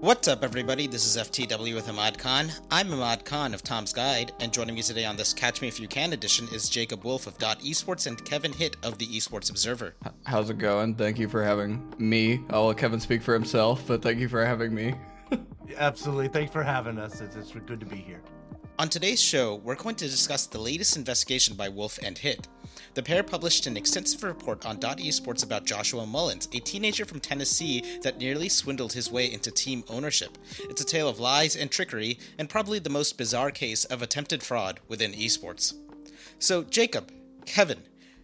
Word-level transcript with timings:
What's 0.00 0.28
up, 0.28 0.42
everybody? 0.42 0.86
This 0.86 1.04
is 1.04 1.22
FTW 1.22 1.74
with 1.74 1.90
Ahmad 1.90 2.16
Khan. 2.16 2.50
I'm 2.70 2.90
Ahmad 2.90 3.26
Khan 3.26 3.52
of 3.52 3.62
Tom's 3.62 3.92
Guide, 3.92 4.32
and 4.40 4.50
joining 4.50 4.74
me 4.74 4.80
today 4.80 5.04
on 5.04 5.14
this 5.14 5.34
Catch 5.34 5.60
Me 5.60 5.68
If 5.68 5.78
You 5.78 5.88
Can 5.88 6.14
edition 6.14 6.48
is 6.54 6.70
Jacob 6.70 7.04
Wolf 7.04 7.26
of 7.26 7.36
Dot 7.36 7.60
Esports 7.60 8.06
and 8.06 8.24
Kevin 8.24 8.50
Hitt 8.50 8.76
of 8.82 8.96
the 8.96 9.06
Esports 9.06 9.50
Observer. 9.50 9.94
How's 10.24 10.48
it 10.48 10.56
going? 10.56 10.94
Thank 10.94 11.18
you 11.18 11.28
for 11.28 11.44
having 11.44 11.92
me. 11.98 12.40
I'll 12.48 12.68
let 12.68 12.78
Kevin 12.78 12.98
speak 12.98 13.20
for 13.20 13.34
himself, 13.34 13.86
but 13.86 14.00
thank 14.00 14.18
you 14.20 14.28
for 14.30 14.42
having 14.42 14.74
me. 14.74 14.94
Absolutely. 15.76 16.28
Thanks 16.28 16.50
for 16.50 16.62
having 16.62 16.98
us. 16.98 17.20
It's, 17.20 17.36
it's 17.36 17.52
good 17.52 17.78
to 17.78 17.86
be 17.86 17.96
here. 17.96 18.22
On 18.80 18.88
today's 18.88 19.20
show, 19.20 19.56
we're 19.56 19.74
going 19.74 19.94
to 19.96 20.08
discuss 20.08 20.46
the 20.46 20.58
latest 20.58 20.96
investigation 20.96 21.54
by 21.54 21.68
Wolf 21.68 21.98
and 22.02 22.16
Hitt. 22.16 22.48
The 22.94 23.02
pair 23.02 23.22
published 23.22 23.66
an 23.66 23.76
extensive 23.76 24.22
report 24.22 24.64
on 24.64 24.80
Dot 24.80 24.96
Esports 24.96 25.44
about 25.44 25.66
Joshua 25.66 26.06
Mullins, 26.06 26.48
a 26.54 26.60
teenager 26.60 27.04
from 27.04 27.20
Tennessee 27.20 28.00
that 28.00 28.16
nearly 28.16 28.48
swindled 28.48 28.94
his 28.94 29.10
way 29.10 29.30
into 29.30 29.50
team 29.50 29.84
ownership. 29.90 30.38
It's 30.70 30.80
a 30.80 30.86
tale 30.86 31.10
of 31.10 31.20
lies 31.20 31.56
and 31.56 31.70
trickery, 31.70 32.18
and 32.38 32.48
probably 32.48 32.78
the 32.78 32.88
most 32.88 33.18
bizarre 33.18 33.50
case 33.50 33.84
of 33.84 34.00
attempted 34.00 34.42
fraud 34.42 34.80
within 34.88 35.12
esports. 35.12 35.74
So, 36.38 36.64
Jacob, 36.64 37.12
Kevin, 37.44 37.80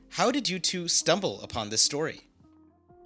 how 0.09 0.30
did 0.30 0.48
you 0.48 0.59
two 0.59 0.88
stumble 0.88 1.38
upon 1.42 1.68
this 1.68 1.82
story? 1.82 2.25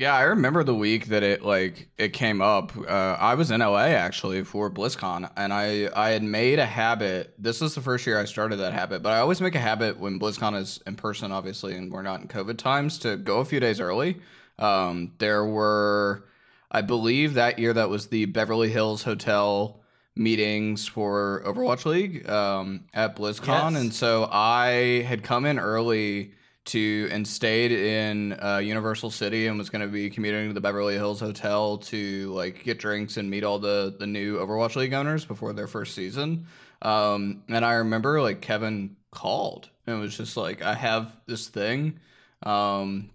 Yeah, 0.00 0.14
I 0.14 0.22
remember 0.22 0.64
the 0.64 0.74
week 0.74 1.08
that 1.08 1.22
it 1.22 1.42
like 1.44 1.90
it 1.98 2.14
came 2.14 2.40
up. 2.40 2.72
Uh, 2.74 3.18
I 3.20 3.34
was 3.34 3.50
in 3.50 3.60
LA 3.60 3.88
actually 3.88 4.44
for 4.44 4.70
BlizzCon, 4.70 5.30
and 5.36 5.52
I 5.52 5.90
I 5.94 6.08
had 6.12 6.22
made 6.22 6.58
a 6.58 6.64
habit. 6.64 7.34
This 7.38 7.60
was 7.60 7.74
the 7.74 7.82
first 7.82 8.06
year 8.06 8.18
I 8.18 8.24
started 8.24 8.56
that 8.60 8.72
habit, 8.72 9.02
but 9.02 9.12
I 9.12 9.18
always 9.18 9.42
make 9.42 9.54
a 9.54 9.58
habit 9.60 9.98
when 10.00 10.18
BlizzCon 10.18 10.56
is 10.58 10.80
in 10.86 10.96
person, 10.96 11.32
obviously, 11.32 11.74
and 11.76 11.92
we're 11.92 12.00
not 12.00 12.22
in 12.22 12.28
COVID 12.28 12.56
times, 12.56 12.98
to 13.00 13.18
go 13.18 13.40
a 13.40 13.44
few 13.44 13.60
days 13.60 13.78
early. 13.78 14.16
Um, 14.58 15.12
there 15.18 15.44
were, 15.44 16.24
I 16.70 16.80
believe, 16.80 17.34
that 17.34 17.58
year 17.58 17.74
that 17.74 17.90
was 17.90 18.06
the 18.06 18.24
Beverly 18.24 18.70
Hills 18.70 19.02
Hotel 19.02 19.82
meetings 20.16 20.88
for 20.88 21.42
Overwatch 21.44 21.84
League 21.84 22.26
um, 22.26 22.86
at 22.94 23.16
BlizzCon, 23.16 23.72
Yes. 23.72 23.82
and 23.82 23.92
so 23.92 24.26
I 24.32 25.02
had 25.06 25.22
come 25.22 25.44
in 25.44 25.58
early 25.58 26.32
to 26.66 27.08
and 27.10 27.26
stayed 27.26 27.72
in 27.72 28.38
uh, 28.40 28.58
Universal 28.58 29.10
City 29.10 29.46
and 29.46 29.58
was 29.58 29.70
going 29.70 29.82
to 29.82 29.88
be 29.88 30.10
commuting 30.10 30.48
to 30.48 30.54
the 30.54 30.60
Beverly 30.60 30.94
Hills 30.94 31.20
Hotel 31.20 31.78
to 31.78 32.32
like 32.32 32.62
get 32.64 32.78
drinks 32.78 33.16
and 33.16 33.30
meet 33.30 33.44
all 33.44 33.58
the 33.58 33.96
the 33.98 34.06
new 34.06 34.38
Overwatch 34.38 34.76
League 34.76 34.92
owners 34.92 35.24
before 35.24 35.52
their 35.52 35.66
first 35.66 35.94
season. 35.94 36.46
Um, 36.82 37.42
and 37.48 37.64
I 37.64 37.74
remember 37.74 38.20
like 38.20 38.40
Kevin 38.40 38.96
called 39.10 39.70
and 39.86 40.00
was 40.00 40.16
just 40.16 40.36
like 40.36 40.62
I 40.62 40.74
have 40.74 41.16
this 41.26 41.48
thing, 41.48 41.98
um, 42.42 43.10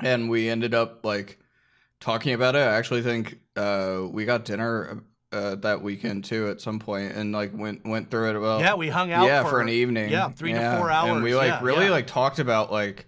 and 0.00 0.30
we 0.30 0.48
ended 0.48 0.74
up 0.74 1.04
like 1.04 1.38
talking 2.00 2.34
about 2.34 2.54
it. 2.54 2.60
I 2.60 2.76
actually 2.76 3.02
think 3.02 3.38
uh, 3.56 4.02
we 4.10 4.24
got 4.24 4.44
dinner. 4.44 5.02
Uh, 5.34 5.56
that 5.56 5.82
weekend 5.82 6.24
too 6.24 6.48
at 6.48 6.60
some 6.60 6.78
point 6.78 7.10
and 7.12 7.32
like 7.32 7.50
went 7.52 7.84
went 7.84 8.08
through 8.10 8.30
it 8.30 8.36
about 8.36 8.60
yeah, 8.60 8.74
we 8.74 8.88
hung 8.88 9.10
out. 9.10 9.26
yeah 9.26 9.42
for, 9.42 9.50
for, 9.50 9.60
an 9.60 9.68
evening 9.68 10.08
Yeah, 10.10 10.28
three 10.30 10.52
Yeah. 10.52 10.72
to 10.74 10.78
four 10.78 10.90
hours. 10.92 11.10
and 11.10 11.24
we 11.24 11.34
like 11.34 11.48
yeah, 11.48 11.60
really 11.62 11.86
yeah. 11.86 11.90
like 11.90 12.06
talked 12.06 12.38
about 12.38 12.70
like 12.70 13.06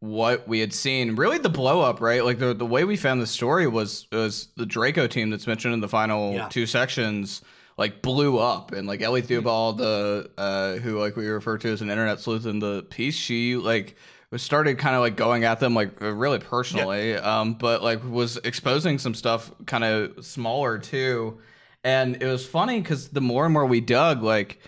what 0.00 0.46
we 0.48 0.60
had 0.60 0.72
seen 0.72 1.16
really 1.16 1.38
the 1.38 1.48
blow 1.48 1.80
up 1.80 2.00
right 2.00 2.24
like 2.24 2.38
the, 2.38 2.54
the 2.54 2.64
way 2.66 2.84
we 2.84 2.96
found 2.96 3.20
the 3.20 3.26
story 3.26 3.66
was 3.66 4.06
was 4.12 4.48
the 4.56 4.64
draco 4.64 5.06
team 5.06 5.28
that's 5.30 5.46
mentioned 5.46 5.74
in 5.74 5.80
the 5.80 5.88
final 5.88 6.32
Yeah. 6.34 6.48
two 6.48 6.66
sections 6.66 7.42
like 7.76 8.00
blew 8.00 8.38
up 8.38 8.72
and 8.72 8.86
like 8.86 9.02
ellie 9.02 9.22
theobald 9.22 9.78
the 9.78 10.30
uh 10.38 10.74
who 10.76 10.98
like 10.98 11.16
we 11.16 11.26
refer 11.26 11.58
to 11.58 11.68
as 11.68 11.82
an 11.82 11.90
internet 11.90 12.20
sleuth 12.20 12.46
in 12.46 12.60
the 12.60 12.84
piece 12.84 13.14
she 13.16 13.56
like 13.56 13.96
was 14.30 14.40
started 14.42 14.78
kind 14.78 14.94
of 14.94 15.00
like 15.00 15.16
going 15.16 15.42
at 15.44 15.58
them 15.58 15.74
like 15.74 16.00
uh, 16.00 16.12
really 16.12 16.38
personally 16.38 17.14
um 17.16 17.54
but 17.54 17.82
like 17.82 18.02
was 18.08 18.36
exposing 18.38 18.98
some 18.98 19.14
stuff 19.14 19.50
kind 19.66 19.82
of 19.84 20.24
smaller 20.24 20.78
too 20.78 21.38
and 21.84 22.22
it 22.22 22.26
was 22.26 22.46
funny 22.46 22.80
because 22.80 23.08
the 23.08 23.20
more 23.20 23.44
and 23.44 23.52
more 23.52 23.66
we 23.66 23.80
dug 23.80 24.22
like 24.22 24.60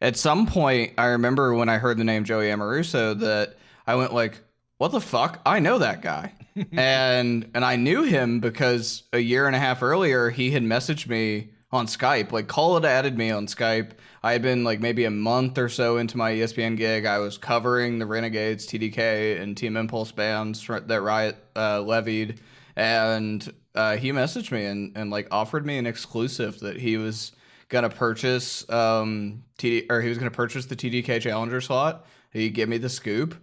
at 0.00 0.16
some 0.16 0.46
point 0.46 0.92
i 0.98 1.06
remember 1.06 1.54
when 1.54 1.68
i 1.68 1.78
heard 1.78 1.98
the 1.98 2.04
name 2.04 2.24
joey 2.24 2.46
amoruso 2.46 3.18
that 3.18 3.56
i 3.86 3.94
went 3.94 4.12
like 4.12 4.40
what 4.78 4.92
the 4.92 5.00
fuck? 5.00 5.40
I 5.46 5.58
know 5.60 5.78
that 5.78 6.02
guy. 6.02 6.32
And 6.72 7.50
and 7.54 7.66
i 7.66 7.76
knew 7.76 8.04
him 8.04 8.40
because 8.40 9.02
a 9.12 9.18
year 9.18 9.46
and 9.46 9.54
a 9.54 9.58
half 9.58 9.82
earlier 9.82 10.30
he 10.30 10.52
had 10.52 10.62
messaged 10.62 11.06
me 11.06 11.50
on 11.70 11.86
skype 11.86 12.32
like 12.32 12.48
cole 12.48 12.76
had 12.76 12.86
added 12.86 13.18
me 13.18 13.30
on 13.30 13.46
skype. 13.46 13.90
I 14.22 14.32
had 14.32 14.40
been 14.40 14.64
like 14.64 14.80
maybe 14.80 15.04
a 15.04 15.10
month 15.10 15.58
or 15.58 15.68
so 15.68 15.98
into 15.98 16.16
my 16.16 16.32
espn 16.32 16.78
gig. 16.78 17.04
I 17.04 17.18
was 17.18 17.36
covering 17.36 17.98
the 17.98 18.06
renegades 18.06 18.66
tdk 18.66 19.38
and 19.38 19.54
team 19.54 19.76
impulse 19.76 20.12
bands 20.12 20.66
that 20.66 21.02
riot 21.02 21.36
uh, 21.54 21.82
levied. 21.82 22.40
And 22.74 23.52
uh, 23.76 23.96
he 23.96 24.10
messaged 24.12 24.50
me 24.50 24.64
and, 24.64 24.96
and 24.96 25.10
like 25.10 25.28
offered 25.30 25.66
me 25.66 25.78
an 25.78 25.86
exclusive 25.86 26.60
that 26.60 26.76
he 26.76 26.96
was 26.96 27.32
gonna 27.68 27.90
purchase 27.90 28.68
um 28.70 29.42
TD 29.58 29.86
or 29.90 30.00
he 30.00 30.08
was 30.08 30.18
gonna 30.18 30.30
purchase 30.30 30.66
the 30.66 30.76
TDK 30.76 31.20
Challenger 31.20 31.60
slot. 31.60 32.06
He 32.30 32.50
gave 32.50 32.68
me 32.68 32.78
the 32.78 32.88
scoop, 32.88 33.34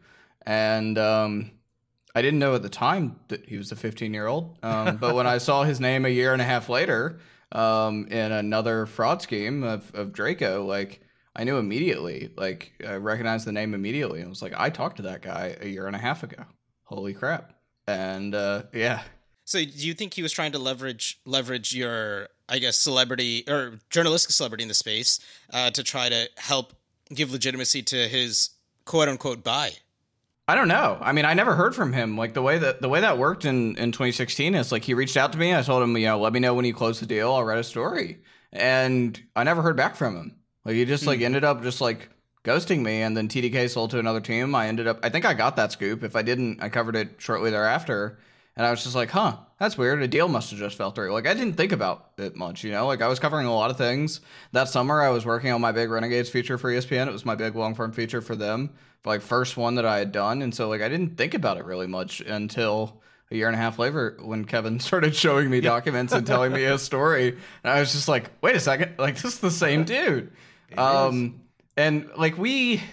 and 0.45 0.97
um, 0.97 1.51
I 2.15 2.21
didn't 2.21 2.39
know 2.39 2.55
at 2.55 2.61
the 2.61 2.69
time 2.69 3.19
that 3.29 3.47
he 3.47 3.57
was 3.57 3.71
a 3.71 3.75
15 3.75 4.13
year 4.13 4.27
old. 4.27 4.57
Um, 4.61 4.97
but 4.97 5.15
when 5.15 5.25
I 5.25 5.37
saw 5.39 5.63
his 5.63 5.79
name 5.79 6.05
a 6.05 6.09
year 6.09 6.33
and 6.33 6.41
a 6.41 6.45
half 6.45 6.69
later 6.69 7.19
um, 7.51 8.07
in 8.07 8.31
another 8.31 8.85
fraud 8.85 9.21
scheme 9.21 9.63
of, 9.63 9.93
of 9.95 10.13
Draco, 10.13 10.65
like 10.65 11.01
I 11.35 11.43
knew 11.43 11.57
immediately. 11.57 12.31
Like 12.37 12.73
I 12.87 12.95
recognized 12.95 13.47
the 13.47 13.51
name 13.51 13.73
immediately, 13.73 14.21
and 14.21 14.29
was 14.29 14.41
like, 14.41 14.53
I 14.55 14.69
talked 14.69 14.97
to 14.97 15.03
that 15.03 15.21
guy 15.21 15.57
a 15.59 15.67
year 15.67 15.87
and 15.87 15.95
a 15.95 15.99
half 15.99 16.23
ago. 16.23 16.43
Holy 16.83 17.13
crap! 17.13 17.53
And 17.87 18.35
uh, 18.35 18.63
yeah, 18.73 19.01
So, 19.45 19.59
do 19.59 19.65
you 19.65 19.93
think 19.93 20.13
he 20.13 20.23
was 20.23 20.31
trying 20.31 20.53
to 20.53 20.59
leverage 20.59 21.19
leverage 21.25 21.73
your, 21.73 22.29
I 22.47 22.59
guess, 22.59 22.77
celebrity 22.77 23.43
or 23.47 23.79
journalistic 23.89 24.31
celebrity 24.31 24.63
in 24.63 24.67
the 24.69 24.73
space 24.73 25.19
uh, 25.51 25.69
to 25.71 25.83
try 25.83 26.09
to 26.09 26.29
help 26.37 26.73
give 27.13 27.31
legitimacy 27.31 27.83
to 27.83 28.07
his 28.07 28.51
quote 28.85 29.09
unquote 29.09 29.43
buy? 29.43 29.73
I 30.47 30.55
don't 30.55 30.67
know. 30.67 30.97
I 30.99 31.13
mean, 31.13 31.23
I 31.23 31.33
never 31.33 31.55
heard 31.55 31.73
from 31.73 31.93
him. 31.93 32.17
Like 32.17 32.33
the 32.33 32.41
way 32.41 32.57
that 32.57 32.81
the 32.81 32.89
way 32.89 32.99
that 32.99 33.17
worked 33.17 33.45
in 33.45 33.77
in 33.77 33.91
2016 33.91 34.55
is 34.55 34.71
like 34.71 34.83
he 34.83 34.93
reached 34.93 35.15
out 35.15 35.31
to 35.33 35.37
me. 35.37 35.55
I 35.55 35.61
told 35.61 35.83
him, 35.83 35.95
you 35.95 36.07
know, 36.07 36.19
let 36.19 36.33
me 36.33 36.39
know 36.39 36.53
when 36.53 36.65
you 36.65 36.73
close 36.73 36.99
the 36.99 37.05
deal. 37.05 37.33
I'll 37.33 37.43
write 37.43 37.59
a 37.59 37.63
story, 37.63 38.19
and 38.51 39.21
I 39.35 39.43
never 39.43 39.61
heard 39.61 39.77
back 39.77 39.95
from 39.95 40.15
him. 40.15 40.35
Like 40.65 40.75
he 40.75 40.85
just 40.85 41.05
like 41.05 41.21
ended 41.21 41.45
up 41.45 41.63
just 41.63 41.79
like 41.79 42.09
ghosting 42.43 42.81
me, 42.81 43.01
and 43.01 43.15
then 43.15 43.29
TDK 43.29 43.69
sold 43.69 43.91
to 43.91 43.99
another 43.99 44.19
team. 44.19 44.53
I 44.53 44.67
ended 44.67 44.85
up. 44.85 44.99
I 45.01 45.09
think 45.09 45.23
I 45.23 45.33
got 45.33 45.55
that 45.55 45.71
scoop. 45.71 46.03
If 46.03 46.15
I 46.15 46.23
didn't, 46.23 46.61
I 46.61 46.67
covered 46.67 46.97
it 46.97 47.15
shortly 47.19 47.49
thereafter. 47.49 48.19
And 48.55 48.65
I 48.65 48.71
was 48.71 48.83
just 48.83 48.95
like, 48.95 49.09
huh, 49.09 49.37
that's 49.59 49.77
weird. 49.77 50.01
A 50.01 50.07
deal 50.07 50.27
must 50.27 50.51
have 50.51 50.59
just 50.59 50.77
fell 50.77 50.91
through. 50.91 51.11
Like, 51.11 51.25
I 51.25 51.33
didn't 51.33 51.53
think 51.53 51.71
about 51.71 52.11
it 52.17 52.35
much, 52.35 52.63
you 52.63 52.71
know? 52.71 52.85
Like, 52.85 53.01
I 53.01 53.07
was 53.07 53.19
covering 53.19 53.47
a 53.47 53.53
lot 53.53 53.71
of 53.71 53.77
things. 53.77 54.21
That 54.51 54.69
summer, 54.69 55.01
I 55.01 55.09
was 55.09 55.25
working 55.25 55.51
on 55.51 55.59
my 55.61 55.71
big 55.71 55.89
Renegades 55.89 56.29
feature 56.29 56.57
for 56.57 56.69
ESPN. 56.71 57.07
It 57.07 57.11
was 57.11 57.25
my 57.25 57.33
big 57.33 57.55
long 57.55 57.73
form 57.73 57.91
feature 57.91 58.21
for 58.21 58.35
them, 58.35 58.71
like, 59.05 59.21
first 59.21 59.57
one 59.57 59.75
that 59.75 59.85
I 59.85 59.97
had 59.97 60.11
done. 60.11 60.43
And 60.43 60.53
so, 60.53 60.69
like, 60.69 60.81
I 60.81 60.89
didn't 60.89 61.17
think 61.17 61.33
about 61.33 61.57
it 61.57 61.65
really 61.65 61.87
much 61.87 62.21
until 62.21 63.01
a 63.31 63.35
year 63.35 63.47
and 63.47 63.55
a 63.55 63.59
half 63.59 63.79
later 63.79 64.17
when 64.21 64.45
Kevin 64.45 64.79
started 64.81 65.15
showing 65.15 65.49
me 65.49 65.59
documents 65.59 66.13
and 66.13 66.27
telling 66.27 66.51
me 66.53 66.61
his 66.61 66.83
story. 66.83 67.29
And 67.29 67.73
I 67.73 67.79
was 67.79 67.91
just 67.91 68.07
like, 68.07 68.29
wait 68.41 68.55
a 68.55 68.59
second. 68.59 68.95
Like, 68.99 69.15
this 69.15 69.33
is 69.33 69.39
the 69.39 69.49
same 69.49 69.83
dude. 69.83 70.31
Um, 70.77 71.41
and, 71.75 72.09
like, 72.15 72.37
we 72.37 72.83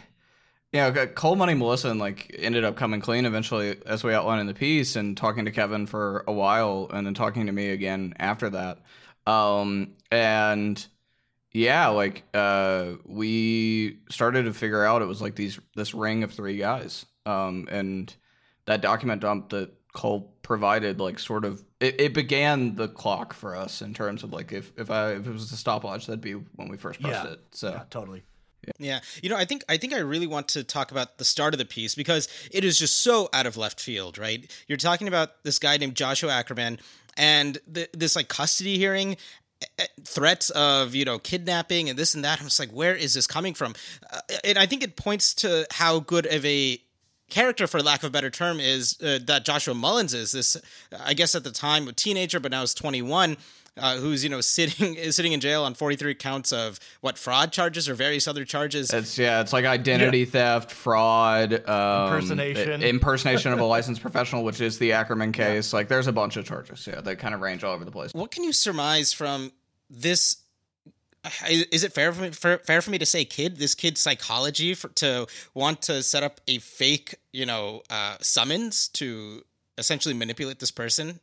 yeah, 0.73 1.07
Cole 1.07 1.37
Money 1.37 1.55
Melissa 1.55 1.91
and 1.91 1.99
like 1.99 2.35
ended 2.39 2.65
up 2.65 2.77
coming 2.77 3.01
clean 3.01 3.27
eventually, 3.27 3.77
as 3.87 4.05
we 4.05 4.15
outlined 4.15 4.41
in 4.41 4.47
the 4.47 4.55
piece, 4.55 4.97
and 4.97 5.17
talking 5.17 5.45
to 5.47 5.51
Kevin 5.51 5.87
for 5.87 6.25
a 6.27 6.33
while, 6.33 6.89
and 6.93 7.07
then 7.07 7.15
talking 7.15 7.47
to 7.47 7.53
me 7.53 7.71
again 7.71 8.15
after 8.19 8.51
that. 8.51 8.79
Um, 9.27 9.95
and 10.13 10.85
yeah, 11.53 11.89
like 11.89 12.23
uh, 12.35 12.93
we 13.05 13.99
started 14.09 14.45
to 14.45 14.53
figure 14.55 14.85
out 14.85 15.03
it 15.03 15.07
was 15.07 15.21
like 15.21 15.35
these 15.35 15.59
this 15.75 15.93
ring 15.95 16.23
of 16.23 16.33
three 16.33 16.57
guys. 16.57 17.05
Um, 17.27 17.69
and 17.71 18.15
that 18.67 18.81
document 18.81 19.21
dump 19.23 19.51
that 19.51 19.73
Cole 19.93 20.33
provided, 20.43 21.01
like, 21.01 21.19
sort 21.19 21.45
of 21.45 21.63
it, 21.81 22.01
it 22.01 22.15
began 22.15 22.77
the 22.77 22.87
clock 22.89 23.35
for 23.35 23.57
us 23.57 23.83
in 23.83 23.93
terms 23.93 24.23
of 24.23 24.33
like 24.33 24.53
if 24.53 24.73
if 24.79 24.91
I 24.91 25.13
if 25.13 25.27
it 25.27 25.31
was 25.33 25.51
a 25.51 25.57
stopwatch, 25.57 26.07
that'd 26.07 26.21
be 26.21 26.33
when 26.34 26.69
we 26.69 26.77
first 26.77 27.01
pressed 27.01 27.25
Yeah. 27.25 27.33
it. 27.33 27.41
So 27.51 27.71
Yeah, 27.71 27.83
totally. 27.91 28.23
Yeah, 28.78 29.01
you 29.22 29.28
know, 29.30 29.36
I 29.36 29.45
think 29.45 29.65
I 29.68 29.77
think 29.77 29.92
I 29.95 29.98
really 29.98 30.27
want 30.27 30.48
to 30.48 30.65
talk 30.65 30.91
about 30.91 31.18
the 31.18 31.24
start 31.24 31.54
of 31.54 31.59
the 31.59 31.65
piece 31.65 31.95
because 31.95 32.28
it 32.53 32.65
is 32.65 32.78
just 32.78 33.03
so 33.03 33.28
out 33.33 33.47
of 33.47 33.57
left 33.57 33.80
field, 33.80 34.18
right? 34.18 34.51
You're 34.66 34.78
talking 34.78 35.09
about 35.09 35.42
this 35.45 35.59
guy 35.59 35.77
named 35.77 35.95
Joshua 35.95 36.33
Ackerman 36.33 36.78
and 37.16 37.59
the, 37.66 37.89
this 37.92 38.16
like 38.16 38.28
custody 38.28 38.78
hearing 38.78 39.16
eh, 39.78 39.86
threats 40.04 40.51
of 40.51 40.95
you 40.95 41.04
know 41.04 41.18
kidnapping 41.18 41.89
and 41.89 41.98
this 41.98 42.15
and 42.15 42.24
that. 42.24 42.39
I'm 42.41 42.47
just 42.47 42.60
like 42.60 42.71
where 42.71 42.95
is 42.95 43.15
this 43.15 43.27
coming 43.27 43.54
from? 43.54 43.74
Uh, 44.12 44.21
and 44.45 44.59
i 44.59 44.66
think 44.66 44.83
it 44.83 44.97
points 44.97 45.34
to 45.34 45.66
how 45.71 46.01
good 46.01 46.27
of 46.27 46.45
a 46.45 46.80
character 47.28 47.66
for 47.66 47.80
lack 47.80 48.03
of 48.03 48.09
a 48.09 48.10
better 48.10 48.30
term 48.30 48.59
is 48.59 48.98
uh, 49.03 49.18
that 49.24 49.45
joshua 49.45 49.74
mullins 49.74 50.15
is. 50.15 50.33
This 50.33 50.56
i 51.04 51.15
guess 51.15 51.34
at 51.34 51.45
the 51.45 51.53
time 51.53 51.89
a 51.89 51.92
teenager 51.92 52.41
but 52.41 52.51
now 52.51 52.63
is 52.63 52.74
21 52.74 53.36
uh, 53.77 53.97
who's 53.97 54.22
you 54.25 54.31
know 54.31 54.41
sitting 54.59 54.95
is 54.95 55.17
sitting 55.17 55.33
in 55.33 55.41
jail 55.41 55.65
on 55.65 55.75
43 55.75 56.15
counts 56.15 56.53
of 56.53 56.78
what 57.01 57.17
fraud 57.19 57.53
charges 57.53 57.89
or 57.89 57.95
various 57.95 58.27
other 58.28 58.45
charges 58.45 58.93
It's 58.93 59.19
yeah, 59.19 59.41
it's 59.41 59.53
like 59.53 59.65
identity 59.65 60.25
theft, 60.25 60.71
fraud, 60.72 61.53
um, 61.69 62.07
Impersonation. 62.15 62.83
impersonation 62.83 63.53
of 63.53 63.61
a 63.61 63.65
licensed 63.77 64.01
professional, 64.03 64.45
which 64.45 64.61
is 64.61 64.78
the 64.78 64.93
Ackerman 64.93 65.33
case. 65.33 65.72
Like, 65.72 65.89
there's 65.89 66.07
a 66.07 66.13
bunch 66.13 66.37
of 66.37 66.45
charges, 66.45 66.87
yeah, 66.87 67.01
that 67.01 67.17
kind 67.19 67.34
of 67.34 67.41
range 67.41 67.65
all 67.65 67.75
over 67.75 67.84
the 67.84 67.91
place. 67.93 68.13
what 68.15 68.31
can 68.31 68.45
you 68.45 68.53
surmise 68.53 69.13
from 69.13 69.53
this 69.89 70.37
is 71.51 71.84
it 71.84 71.93
fair 71.93 72.13
for 72.13 72.23
me, 72.23 72.31
fair, 72.31 72.59
fair 72.59 72.81
for 72.81 72.91
me 72.91 72.97
to 72.99 73.05
say 73.05 73.25
kid 73.27 73.59
this 73.59 73.75
kid's 73.75 74.01
psychology 74.01 74.73
for, 74.73 74.89
to 74.89 75.27
want 75.53 75.83
to 75.83 76.03
set 76.03 76.23
up 76.23 76.41
a 76.49 76.59
fake 76.59 77.16
you 77.33 77.45
know 77.45 77.83
uh, 77.91 78.16
summons 78.23 78.89
to 78.89 79.43
essentially 79.77 80.15
manipulate 80.15 80.61
this 80.61 80.71
person 80.71 81.21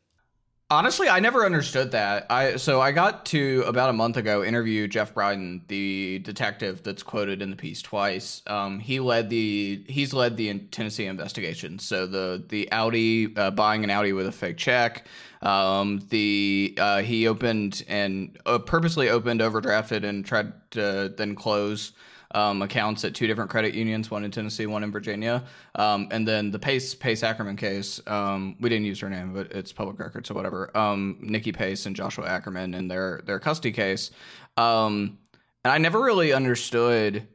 Honestly, 0.70 1.08
I 1.08 1.22
never 1.22 1.46
understood 1.46 1.92
that. 1.92 2.26
I 2.30 2.58
so 2.58 2.82
I 2.82 2.92
got 2.92 3.26
to 3.28 3.64
about 3.66 3.90
a 3.90 3.94
month 3.94 4.18
ago 4.18 4.44
interview 4.44 4.86
Jeff 4.90 5.14
Bryden, 5.14 5.62
the 5.70 6.20
detective 6.20 6.84
that's 6.84 7.04
quoted 7.04 7.42
in 7.42 7.52
the 7.52 7.56
piece 7.56 7.82
twice. 7.82 8.42
Um, 8.48 8.80
he 8.80 9.00
led 9.00 9.30
the 9.30 9.82
he's 9.88 10.12
led 10.12 10.36
the 10.36 10.60
Tennessee 10.60 11.06
investigation. 11.06 11.80
So 11.80 12.06
the 12.06 12.44
the 12.50 12.70
Audi 12.74 13.34
uh, 13.38 13.52
buying 13.52 13.86
an 13.86 13.90
Audi 13.90 14.12
with 14.12 14.28
a 14.28 14.32
fake 14.34 14.58
check. 14.58 15.08
Um, 15.42 16.02
the 16.10 16.76
uh, 16.80 17.02
he 17.02 17.28
opened 17.28 17.84
and 17.88 18.38
uh, 18.46 18.60
purposely 18.60 19.10
opened, 19.10 19.42
overdrafted, 19.42 20.04
and 20.04 20.26
tried 20.26 20.54
to 20.72 21.14
then 21.16 21.36
close 21.36 21.94
um, 22.32 22.62
accounts 22.62 23.06
at 23.06 23.16
two 23.16 23.28
different 23.28 23.50
credit 23.50 23.74
unions, 23.74 24.12
one 24.12 24.24
in 24.24 24.32
Tennessee, 24.32 24.66
one 24.66 24.84
in 24.84 24.92
Virginia. 24.92 25.44
Um, 25.76 26.08
and 26.12 26.28
then 26.28 26.52
the 26.52 26.60
Pace 26.60 26.94
Pace 26.94 27.24
Ackerman 27.24 27.56
case, 27.56 28.02
um, 28.08 28.56
we 28.60 28.70
didn't 28.70 28.86
use 28.86 29.00
her 29.00 29.10
name, 29.10 29.34
but 29.34 29.52
it's 29.52 29.72
public 29.72 30.00
record, 30.00 30.26
so 30.26 30.34
whatever. 30.36 30.76
Um, 30.78 31.18
Nikki 31.22 31.52
Pace 31.52 31.86
and 31.86 31.96
Joshua 31.96 32.28
Ackerman 32.28 32.74
and 32.74 32.90
their 32.90 33.22
their 33.26 33.40
custody 33.40 33.72
case. 33.72 34.12
Um, 34.58 35.20
and 35.64 35.72
I 35.72 35.78
never 35.78 36.02
really 36.02 36.34
understood 36.34 37.28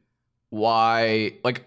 why. 0.51 1.35
Like, 1.45 1.65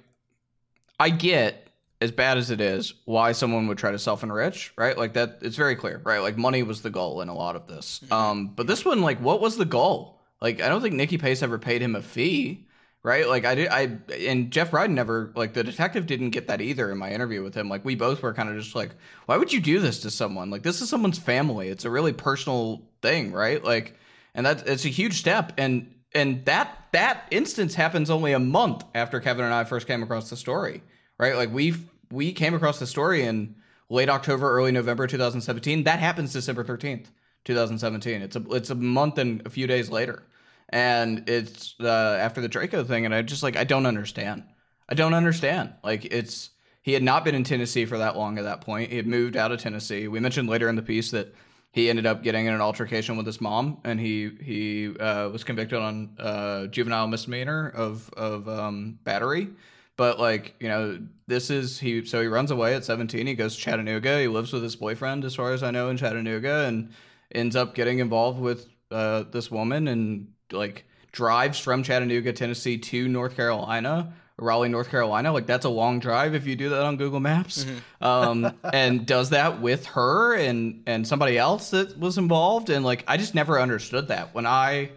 I 0.99 1.09
get 1.09 1.64
as 2.01 2.11
bad 2.11 2.37
as 2.37 2.51
it 2.51 2.61
is, 2.61 2.93
why 3.05 3.31
someone 3.31 3.67
would 3.67 3.77
try 3.77 3.91
to 3.91 3.99
self 3.99 4.23
enrich, 4.23 4.73
right? 4.77 4.97
Like 4.97 5.13
that, 5.13 5.39
it's 5.41 5.55
very 5.55 5.75
clear, 5.75 6.01
right? 6.03 6.19
Like 6.19 6.37
money 6.37 6.63
was 6.63 6.81
the 6.81 6.89
goal 6.89 7.21
in 7.21 7.29
a 7.29 7.33
lot 7.35 7.55
of 7.55 7.67
this. 7.67 8.01
Mm-hmm. 8.03 8.13
Um, 8.13 8.47
but 8.55 8.67
this 8.67 8.83
one, 8.83 9.01
like, 9.01 9.19
what 9.19 9.41
was 9.41 9.57
the 9.57 9.65
goal? 9.65 10.21
Like, 10.41 10.61
I 10.61 10.69
don't 10.69 10.81
think 10.81 10.95
Nikki 10.95 11.17
Pace 11.17 11.41
ever 11.41 11.57
paid 11.57 11.81
him 11.81 11.95
a 11.95 12.01
fee 12.01 12.65
right? 13.05 13.29
Like 13.29 13.45
I 13.45 13.53
did, 13.53 13.67
I 13.67 13.99
and 14.27 14.49
Jeff 14.49 14.71
Bryden 14.71 14.95
never 14.95 15.31
like 15.35 15.53
the 15.53 15.63
detective 15.63 16.07
didn't 16.07 16.31
get 16.31 16.47
that 16.47 16.59
either 16.59 16.91
in 16.91 16.97
my 16.97 17.11
interview 17.11 17.43
with 17.43 17.53
him. 17.53 17.69
Like 17.69 17.85
we 17.85 17.93
both 17.93 18.23
were 18.23 18.33
kind 18.33 18.49
of 18.49 18.57
just 18.57 18.73
like, 18.73 18.95
why 19.27 19.37
would 19.37 19.53
you 19.53 19.61
do 19.61 19.79
this 19.79 19.99
to 20.01 20.09
someone? 20.09 20.49
Like 20.49 20.63
this 20.63 20.81
is 20.81 20.89
someone's 20.89 21.19
family. 21.19 21.69
It's 21.69 21.85
a 21.85 21.91
really 21.91 22.13
personal 22.13 22.81
thing, 23.03 23.31
right? 23.31 23.63
Like, 23.63 23.95
and 24.33 24.47
that 24.47 24.67
it's 24.67 24.85
a 24.85 24.89
huge 24.89 25.19
step. 25.19 25.53
And 25.59 25.93
and 26.15 26.43
that 26.45 26.87
that 26.93 27.27
instance 27.29 27.75
happens 27.75 28.09
only 28.09 28.33
a 28.33 28.39
month 28.39 28.83
after 28.95 29.19
Kevin 29.19 29.45
and 29.45 29.53
I 29.53 29.65
first 29.65 29.85
came 29.85 30.01
across 30.01 30.31
the 30.31 30.35
story, 30.35 30.81
right? 31.17 31.35
Like 31.35 31.51
we 31.51 31.75
we 32.11 32.33
came 32.33 32.53
across 32.53 32.79
the 32.79 32.87
story 32.87 33.23
in 33.23 33.55
late 33.89 34.09
October, 34.09 34.49
early 34.51 34.71
November 34.71 35.07
2017. 35.07 35.83
That 35.83 35.99
happens 35.99 36.33
December 36.33 36.63
13th, 36.63 37.07
2017. 37.45 38.21
It's 38.21 38.35
a 38.35 38.43
it's 38.51 38.69
a 38.69 38.75
month 38.75 39.17
and 39.17 39.45
a 39.45 39.49
few 39.49 39.67
days 39.67 39.89
later 39.89 40.23
and 40.69 41.29
it's 41.29 41.75
uh, 41.79 42.17
after 42.19 42.41
the 42.41 42.47
Draco 42.47 42.83
thing, 42.83 43.05
and 43.05 43.13
I 43.13 43.21
just 43.21 43.43
like 43.43 43.55
I 43.55 43.63
don't 43.63 43.85
understand. 43.85 44.43
I 44.89 44.93
don't 44.93 45.13
understand. 45.13 45.73
Like 45.83 46.05
it's 46.05 46.51
he 46.81 46.93
had 46.93 47.03
not 47.03 47.23
been 47.23 47.35
in 47.35 47.43
Tennessee 47.43 47.85
for 47.85 47.97
that 47.97 48.15
long 48.15 48.37
at 48.37 48.43
that 48.43 48.61
point. 48.61 48.91
He 48.91 48.97
had 48.97 49.07
moved 49.07 49.35
out 49.35 49.51
of 49.51 49.59
Tennessee. 49.59 50.07
We 50.07 50.19
mentioned 50.19 50.49
later 50.49 50.69
in 50.69 50.75
the 50.75 50.81
piece 50.81 51.11
that 51.11 51.33
he 51.71 51.89
ended 51.89 52.05
up 52.05 52.23
getting 52.23 52.45
in 52.45 52.53
an 52.53 52.61
altercation 52.61 53.17
with 53.17 53.25
his 53.25 53.41
mom, 53.41 53.79
and 53.83 53.99
he 53.99 54.31
he 54.41 54.97
uh, 54.97 55.29
was 55.29 55.43
convicted 55.43 55.79
on 55.79 56.15
uh, 56.19 56.67
juvenile 56.67 57.07
misdemeanor 57.07 57.69
of 57.69 58.09
of 58.15 58.47
um, 58.49 58.99
battery. 59.03 59.49
But 59.97 60.19
like 60.19 60.55
you 60.59 60.67
know, 60.67 60.99
this 61.27 61.49
is 61.49 61.79
he. 61.79 62.05
So 62.05 62.21
he 62.21 62.27
runs 62.27 62.51
away 62.51 62.75
at 62.75 62.83
17. 62.85 63.27
He 63.27 63.33
goes 63.33 63.55
to 63.55 63.61
Chattanooga. 63.61 64.19
He 64.19 64.27
lives 64.27 64.51
with 64.51 64.63
his 64.63 64.75
boyfriend, 64.75 65.23
as 65.25 65.35
far 65.35 65.53
as 65.53 65.63
I 65.63 65.71
know, 65.71 65.89
in 65.89 65.97
Chattanooga, 65.97 66.65
and 66.65 66.91
ends 67.33 67.55
up 67.55 67.75
getting 67.75 67.99
involved 67.99 68.39
with 68.39 68.67
uh, 68.91 69.23
this 69.31 69.49
woman 69.49 69.87
and 69.87 70.27
like 70.51 70.85
drives 71.11 71.59
from 71.59 71.81
Chattanooga, 71.81 72.33
Tennessee 72.33 72.77
to 72.77 73.07
North 73.07 73.35
Carolina, 73.35 74.13
Raleigh, 74.37 74.69
North 74.69 74.89
Carolina. 74.89 75.31
Like 75.31 75.47
that's 75.47 75.65
a 75.65 75.69
long 75.69 75.99
drive 75.99 76.35
if 76.35 76.45
you 76.45 76.55
do 76.55 76.69
that 76.69 76.81
on 76.83 76.97
Google 76.97 77.19
Maps. 77.19 77.63
Mm-hmm. 77.63 78.03
Um, 78.05 78.53
and 78.73 79.05
does 79.05 79.29
that 79.29 79.61
with 79.61 79.85
her 79.87 80.35
and 80.35 80.83
and 80.85 81.07
somebody 81.07 81.37
else 81.37 81.71
that 81.71 81.97
was 81.97 82.17
involved. 82.17 82.69
And 82.69 82.83
like 82.83 83.03
I 83.07 83.17
just 83.17 83.33
never 83.33 83.59
understood 83.59 84.09
that 84.09 84.35
when 84.35 84.45
I 84.45 84.91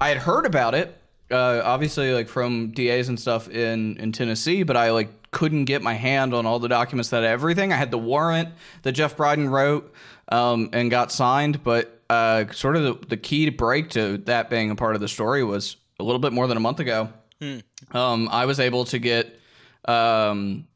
I 0.00 0.08
had 0.08 0.18
heard 0.18 0.46
about 0.46 0.74
it, 0.74 0.99
uh, 1.30 1.62
obviously 1.64 2.12
like 2.12 2.28
from 2.28 2.72
DAs 2.72 3.08
and 3.08 3.18
stuff 3.18 3.48
in 3.48 3.96
in 3.98 4.12
Tennessee, 4.12 4.62
but 4.62 4.76
I 4.76 4.90
like 4.90 5.30
couldn't 5.30 5.66
get 5.66 5.82
my 5.82 5.94
hand 5.94 6.34
on 6.34 6.46
all 6.46 6.58
the 6.58 6.68
documents 6.68 7.10
that 7.10 7.22
everything. 7.22 7.72
I 7.72 7.76
had 7.76 7.90
the 7.90 7.98
warrant 7.98 8.48
that 8.82 8.92
Jeff 8.92 9.16
Bryden 9.16 9.48
wrote 9.48 9.92
um, 10.28 10.70
and 10.72 10.90
got 10.90 11.12
signed, 11.12 11.62
but 11.62 12.00
uh, 12.10 12.46
sort 12.52 12.76
of 12.76 12.82
the, 12.82 13.06
the, 13.06 13.16
key 13.16 13.44
to 13.44 13.52
break 13.52 13.90
to 13.90 14.18
that 14.18 14.50
being 14.50 14.70
a 14.70 14.74
part 14.74 14.96
of 14.96 15.00
the 15.00 15.06
story 15.06 15.44
was 15.44 15.76
a 16.00 16.02
little 16.02 16.18
bit 16.18 16.32
more 16.32 16.48
than 16.48 16.56
a 16.56 16.60
month 16.60 16.80
ago. 16.80 17.08
Hmm. 17.40 17.58
Um, 17.92 18.28
I 18.30 18.46
was 18.46 18.58
able 18.58 18.84
to 18.86 18.98
get 18.98 19.38
um, 19.84 20.66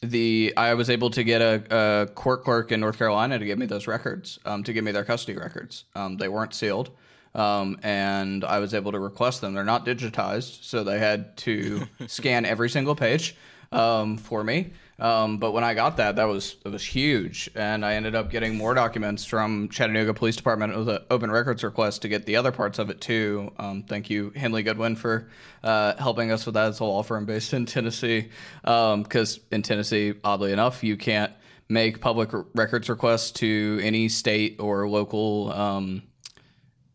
the 0.00 0.52
I 0.56 0.74
was 0.74 0.90
able 0.90 1.10
to 1.10 1.24
get 1.24 1.42
a, 1.42 2.02
a, 2.02 2.06
court 2.06 2.44
clerk 2.44 2.70
in 2.70 2.80
North 2.80 2.98
Carolina 2.98 3.38
to 3.38 3.44
give 3.44 3.58
me 3.58 3.66
those 3.66 3.86
records, 3.86 4.38
um, 4.44 4.62
to 4.64 4.72
give 4.72 4.84
me 4.84 4.92
their 4.92 5.04
custody 5.04 5.36
records. 5.36 5.84
Um, 5.94 6.16
they 6.16 6.28
weren't 6.28 6.54
sealed, 6.54 6.90
um, 7.34 7.78
and 7.82 8.44
I 8.44 8.58
was 8.58 8.74
able 8.74 8.92
to 8.92 8.98
request 8.98 9.40
them. 9.40 9.54
They're 9.54 9.64
not 9.64 9.84
digitized, 9.84 10.62
so 10.64 10.84
they 10.84 10.98
had 10.98 11.36
to 11.38 11.86
scan 12.06 12.44
every 12.44 12.70
single 12.70 12.94
page 12.94 13.36
um, 13.72 14.16
for 14.16 14.44
me. 14.44 14.72
Um, 14.98 15.38
but 15.38 15.52
when 15.52 15.64
I 15.64 15.74
got 15.74 15.96
that, 15.96 16.16
that 16.16 16.26
was 16.26 16.54
that 16.62 16.72
was 16.72 16.84
huge, 16.84 17.50
and 17.56 17.84
I 17.84 17.94
ended 17.94 18.14
up 18.14 18.30
getting 18.30 18.56
more 18.56 18.74
documents 18.74 19.24
from 19.24 19.68
Chattanooga 19.68 20.14
Police 20.14 20.36
Department 20.36 20.76
with 20.76 20.88
an 20.88 20.98
open 21.10 21.32
records 21.32 21.64
request 21.64 22.02
to 22.02 22.08
get 22.08 22.26
the 22.26 22.36
other 22.36 22.52
parts 22.52 22.78
of 22.78 22.90
it 22.90 23.00
too. 23.00 23.50
Um, 23.58 23.82
thank 23.82 24.08
you, 24.08 24.32
Henley 24.36 24.62
Goodwin, 24.62 24.94
for 24.94 25.28
uh, 25.64 25.96
helping 25.96 26.30
us 26.30 26.46
with 26.46 26.54
that. 26.54 26.68
It's 26.68 26.78
a 26.78 26.84
law 26.84 27.02
firm 27.02 27.26
based 27.26 27.52
in 27.52 27.66
Tennessee, 27.66 28.30
because 28.62 29.38
um, 29.38 29.44
in 29.50 29.62
Tennessee, 29.62 30.14
oddly 30.22 30.52
enough, 30.52 30.84
you 30.84 30.96
can't 30.96 31.32
make 31.68 32.00
public 32.00 32.30
records 32.54 32.88
requests 32.88 33.32
to 33.32 33.80
any 33.82 34.08
state 34.08 34.56
or 34.60 34.88
local 34.88 35.52
um, 35.52 36.02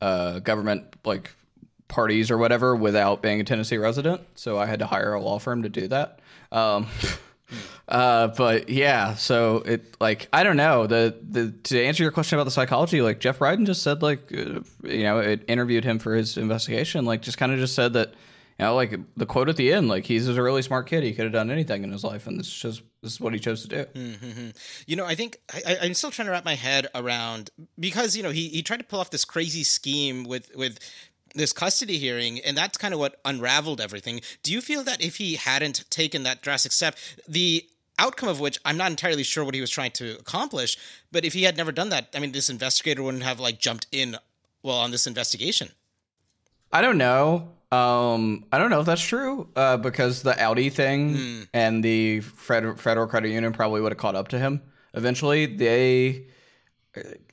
uh, 0.02 0.40
government 0.40 0.96
like 1.04 1.32
parties 1.88 2.30
or 2.32 2.38
whatever 2.38 2.76
without 2.76 3.22
being 3.22 3.40
a 3.42 3.44
Tennessee 3.44 3.78
resident. 3.78 4.22
So 4.36 4.58
I 4.58 4.66
had 4.66 4.80
to 4.80 4.86
hire 4.86 5.14
a 5.14 5.22
law 5.22 5.40
firm 5.40 5.64
to 5.64 5.70
do 5.70 5.88
that. 5.88 6.20
Um, 6.52 6.88
Uh, 7.88 8.28
but 8.28 8.70
yeah, 8.70 9.16
so 9.16 9.58
it 9.66 9.98
like 10.00 10.28
I 10.32 10.44
don't 10.44 10.58
know 10.58 10.86
the 10.86 11.18
the 11.28 11.52
to 11.64 11.84
answer 11.84 12.04
your 12.04 12.12
question 12.12 12.38
about 12.38 12.44
the 12.44 12.52
psychology, 12.52 13.02
like 13.02 13.20
Jeff 13.20 13.40
Bryden 13.40 13.66
just 13.66 13.82
said, 13.82 14.04
like 14.04 14.32
uh, 14.32 14.62
you 14.84 15.04
know, 15.04 15.18
it 15.18 15.44
interviewed 15.48 15.84
him 15.84 15.98
for 15.98 16.14
his 16.14 16.38
investigation, 16.38 17.06
like 17.06 17.24
just 17.24 17.40
kind 17.40 17.52
of 17.52 17.58
just 17.58 17.74
said 17.74 17.94
that 17.94 18.14
you 18.60 18.66
know, 18.66 18.76
like 18.76 19.00
the 19.16 19.26
quote 19.26 19.48
at 19.48 19.56
the 19.56 19.72
end, 19.72 19.88
like 19.88 20.06
he's 20.06 20.28
a 20.28 20.42
really 20.42 20.62
smart 20.62 20.88
kid. 20.88 21.04
He 21.04 21.14
could 21.14 21.24
have 21.24 21.32
done 21.32 21.50
anything 21.50 21.84
in 21.84 21.92
his 21.94 22.04
life, 22.04 22.28
and 22.28 22.38
this 22.38 22.48
is 22.48 22.54
just 22.54 22.82
this 23.02 23.14
is 23.14 23.22
what 23.22 23.34
he 23.34 23.40
chose 23.40 23.62
to 23.62 23.70
do. 23.70 23.86
Mm-hmm. 23.86 24.50
You 24.86 24.96
know, 24.98 25.06
I 25.06 25.16
think 25.16 25.40
I, 25.66 25.78
am 25.86 25.94
still 25.94 26.12
trying 26.12 26.26
to 26.26 26.34
wrap 26.34 26.44
my 26.44 26.56
head 26.56 26.88
around 26.94 27.52
because 27.80 28.18
you 28.18 28.24
know 28.24 28.32
he 28.32 28.50
he 28.50 28.62
tried 28.62 28.78
to 28.78 28.84
pull 28.84 29.00
off 29.00 29.12
this 29.12 29.24
crazy 29.24 29.64
scheme 29.64 30.26
with 30.26 30.52
with 30.56 30.78
this 31.34 31.54
custody 31.54 32.00
hearing, 32.00 32.40
and 32.40 32.58
that's 32.58 32.78
kind 32.78 32.94
of 32.94 33.00
what 33.00 33.22
unraveled 33.24 33.80
everything. 33.80 34.20
Do 34.44 34.52
you 34.52 34.60
feel 34.60 34.84
that 34.84 35.02
if 35.02 35.16
he 35.16 35.36
hadn't 35.36 35.90
taken 35.90 36.24
that 36.24 36.42
drastic 36.42 36.74
step, 36.74 36.98
the 37.30 37.66
outcome 37.98 38.30
of 38.30 38.40
which 38.40 38.60
I'm 38.66 38.78
not 38.78 38.92
entirely 38.92 39.24
sure 39.24 39.46
what 39.46 39.56
he 39.56 39.62
was 39.62 39.70
trying 39.70 39.92
to 39.92 40.18
accomplish. 40.20 40.78
But 41.12 41.26
if 41.26 41.34
he 41.34 41.44
had 41.44 41.58
never 41.58 41.72
done 41.72 41.90
that, 41.90 42.08
I 42.16 42.20
mean, 42.20 42.32
this 42.32 42.50
investigator 42.50 43.04
wouldn't 43.04 43.24
have 43.24 43.40
like 43.40 43.60
jumped 43.60 43.88
in 43.92 44.16
well 44.64 44.78
on 44.78 44.92
this 44.92 45.06
investigation. 45.06 45.70
I 46.72 46.82
don't 46.82 46.98
know. 46.98 47.50
Um, 47.72 48.46
I 48.52 48.58
don't 48.58 48.72
know 48.72 48.80
if 48.80 48.88
that's 48.88 49.02
true 49.02 49.48
uh, 49.56 49.78
because 49.78 50.24
the 50.24 50.40
Audi 50.42 50.70
thing 50.70 51.16
mm. 51.16 51.48
and 51.54 51.84
the 51.84 52.22
Federal 52.22 53.08
Credit 53.08 53.30
Union 53.30 53.54
probably 53.54 53.82
would 53.82 53.92
have 53.92 54.00
caught 54.00 54.16
up 54.16 54.30
to 54.30 54.40
him 54.40 54.62
eventually. 54.94 55.46
They 55.46 56.26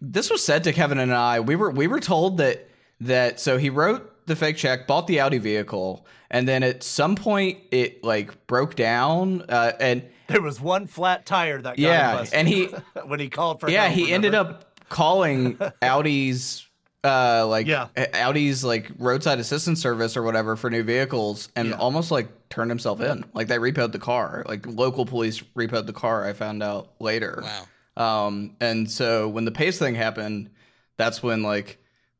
this 0.00 0.30
was 0.30 0.44
said 0.44 0.64
to 0.64 0.72
Kevin 0.72 0.98
and 0.98 1.14
I. 1.14 1.40
We 1.40 1.56
were 1.56 1.70
we 1.70 1.86
were 1.86 2.00
told 2.00 2.38
that 2.38 2.68
that 3.00 3.40
so 3.40 3.56
he 3.56 3.70
wrote 3.70 4.26
the 4.26 4.36
fake 4.36 4.56
check, 4.56 4.86
bought 4.86 5.06
the 5.06 5.20
Audi 5.20 5.38
vehicle, 5.38 6.06
and 6.30 6.46
then 6.46 6.62
at 6.62 6.82
some 6.82 7.16
point 7.16 7.58
it 7.70 8.04
like 8.04 8.46
broke 8.46 8.74
down 8.74 9.42
uh, 9.48 9.72
and 9.80 10.04
there 10.28 10.42
was 10.42 10.60
one 10.60 10.86
flat 10.86 11.24
tire 11.24 11.62
that 11.62 11.78
yeah, 11.78 12.24
and 12.32 12.48
he 12.48 12.64
when 13.06 13.20
he 13.20 13.28
called 13.28 13.60
for 13.60 13.70
yeah, 13.70 13.84
help, 13.84 13.94
he 13.94 14.04
remember? 14.04 14.26
ended 14.26 14.34
up 14.34 14.80
calling 14.88 15.58
Audi's 15.82 16.65
uh 17.04 17.46
like 17.46 17.66
yeah. 17.66 17.88
Audi's 18.14 18.64
like 18.64 18.90
roadside 18.98 19.38
assistance 19.38 19.80
service 19.80 20.16
or 20.16 20.22
whatever 20.22 20.56
for 20.56 20.70
new 20.70 20.82
vehicles 20.82 21.48
and 21.54 21.68
yeah. 21.68 21.76
almost 21.76 22.10
like 22.10 22.28
turned 22.48 22.70
himself 22.70 23.00
in. 23.00 23.24
Like 23.32 23.48
they 23.48 23.58
repoed 23.58 23.92
the 23.92 23.98
car. 23.98 24.44
Like 24.46 24.66
local 24.66 25.06
police 25.06 25.42
repoed 25.56 25.86
the 25.86 25.92
car. 25.92 26.24
I 26.24 26.32
found 26.32 26.62
out 26.62 26.90
later. 27.00 27.44
Wow. 27.96 28.24
Um 28.24 28.56
and 28.60 28.90
so 28.90 29.28
when 29.28 29.44
the 29.44 29.52
pace 29.52 29.78
thing 29.78 29.94
happened, 29.94 30.50
that's 30.96 31.22
when 31.22 31.42
like 31.42 31.78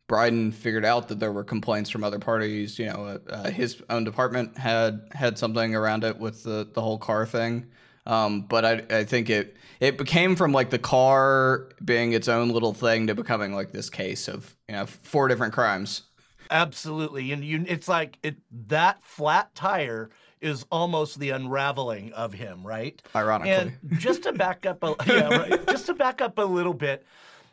Bryden 0.09 0.53
figured 0.53 0.85
out 0.85 1.09
that 1.09 1.19
there 1.19 1.33
were 1.33 1.45
complaints 1.45 1.91
from 1.91 2.05
other 2.05 2.21
parties. 2.21 2.79
You 2.79 2.87
know, 2.87 3.05
uh, 3.05 3.19
uh, 3.29 3.51
his 3.51 3.83
own 3.91 4.05
department 4.05 4.57
had 4.57 5.09
had 5.11 5.37
something 5.37 5.75
around 5.75 6.05
it 6.05 6.19
with 6.19 6.45
the 6.45 6.69
the 6.73 6.81
whole 6.81 6.99
car 6.99 7.27
thing. 7.27 7.67
Um, 8.07 8.43
but 8.43 8.65
I, 8.65 8.99
I 8.99 9.05
think 9.05 9.31
it 9.31 9.57
it 9.81 9.99
became 9.99 10.37
from 10.37 10.53
like 10.53 10.71
the 10.71 10.79
car 10.79 11.69
being 11.85 12.13
its 12.13 12.29
own 12.29 12.51
little 12.51 12.73
thing 12.73 13.09
to 13.09 13.15
becoming 13.15 13.55
like 13.55 13.73
this 13.73 13.91
case 13.91 14.29
of 14.29 14.57
you 14.69 14.75
know 14.75 14.87
four 14.87 15.29
different 15.29 15.53
crimes 15.53 16.03
Absolutely, 16.51 17.33
and 17.33 17.45
you, 17.45 17.65
it's 17.67 17.89
like 17.89 18.19
it 18.23 18.37
that 18.69 19.03
flat 19.03 19.55
tire 19.55 20.11
is 20.41 20.65
almost 20.71 21.19
the 21.19 21.31
unraveling 21.31 22.13
of 22.13 22.33
him, 22.33 22.67
right? 22.67 23.01
Ironically. 23.15 23.53
And 23.53 24.01
just 24.01 24.25
to 24.25 24.33
back 24.33 24.67
up, 24.67 24.83
a, 24.83 24.95
yeah, 25.07 25.29
right. 25.29 25.67
Just 25.71 25.87
to 25.87 25.95
back 25.95 26.21
up 26.21 26.39
a 26.39 26.43
little 26.43 26.75
bit, 26.75 27.05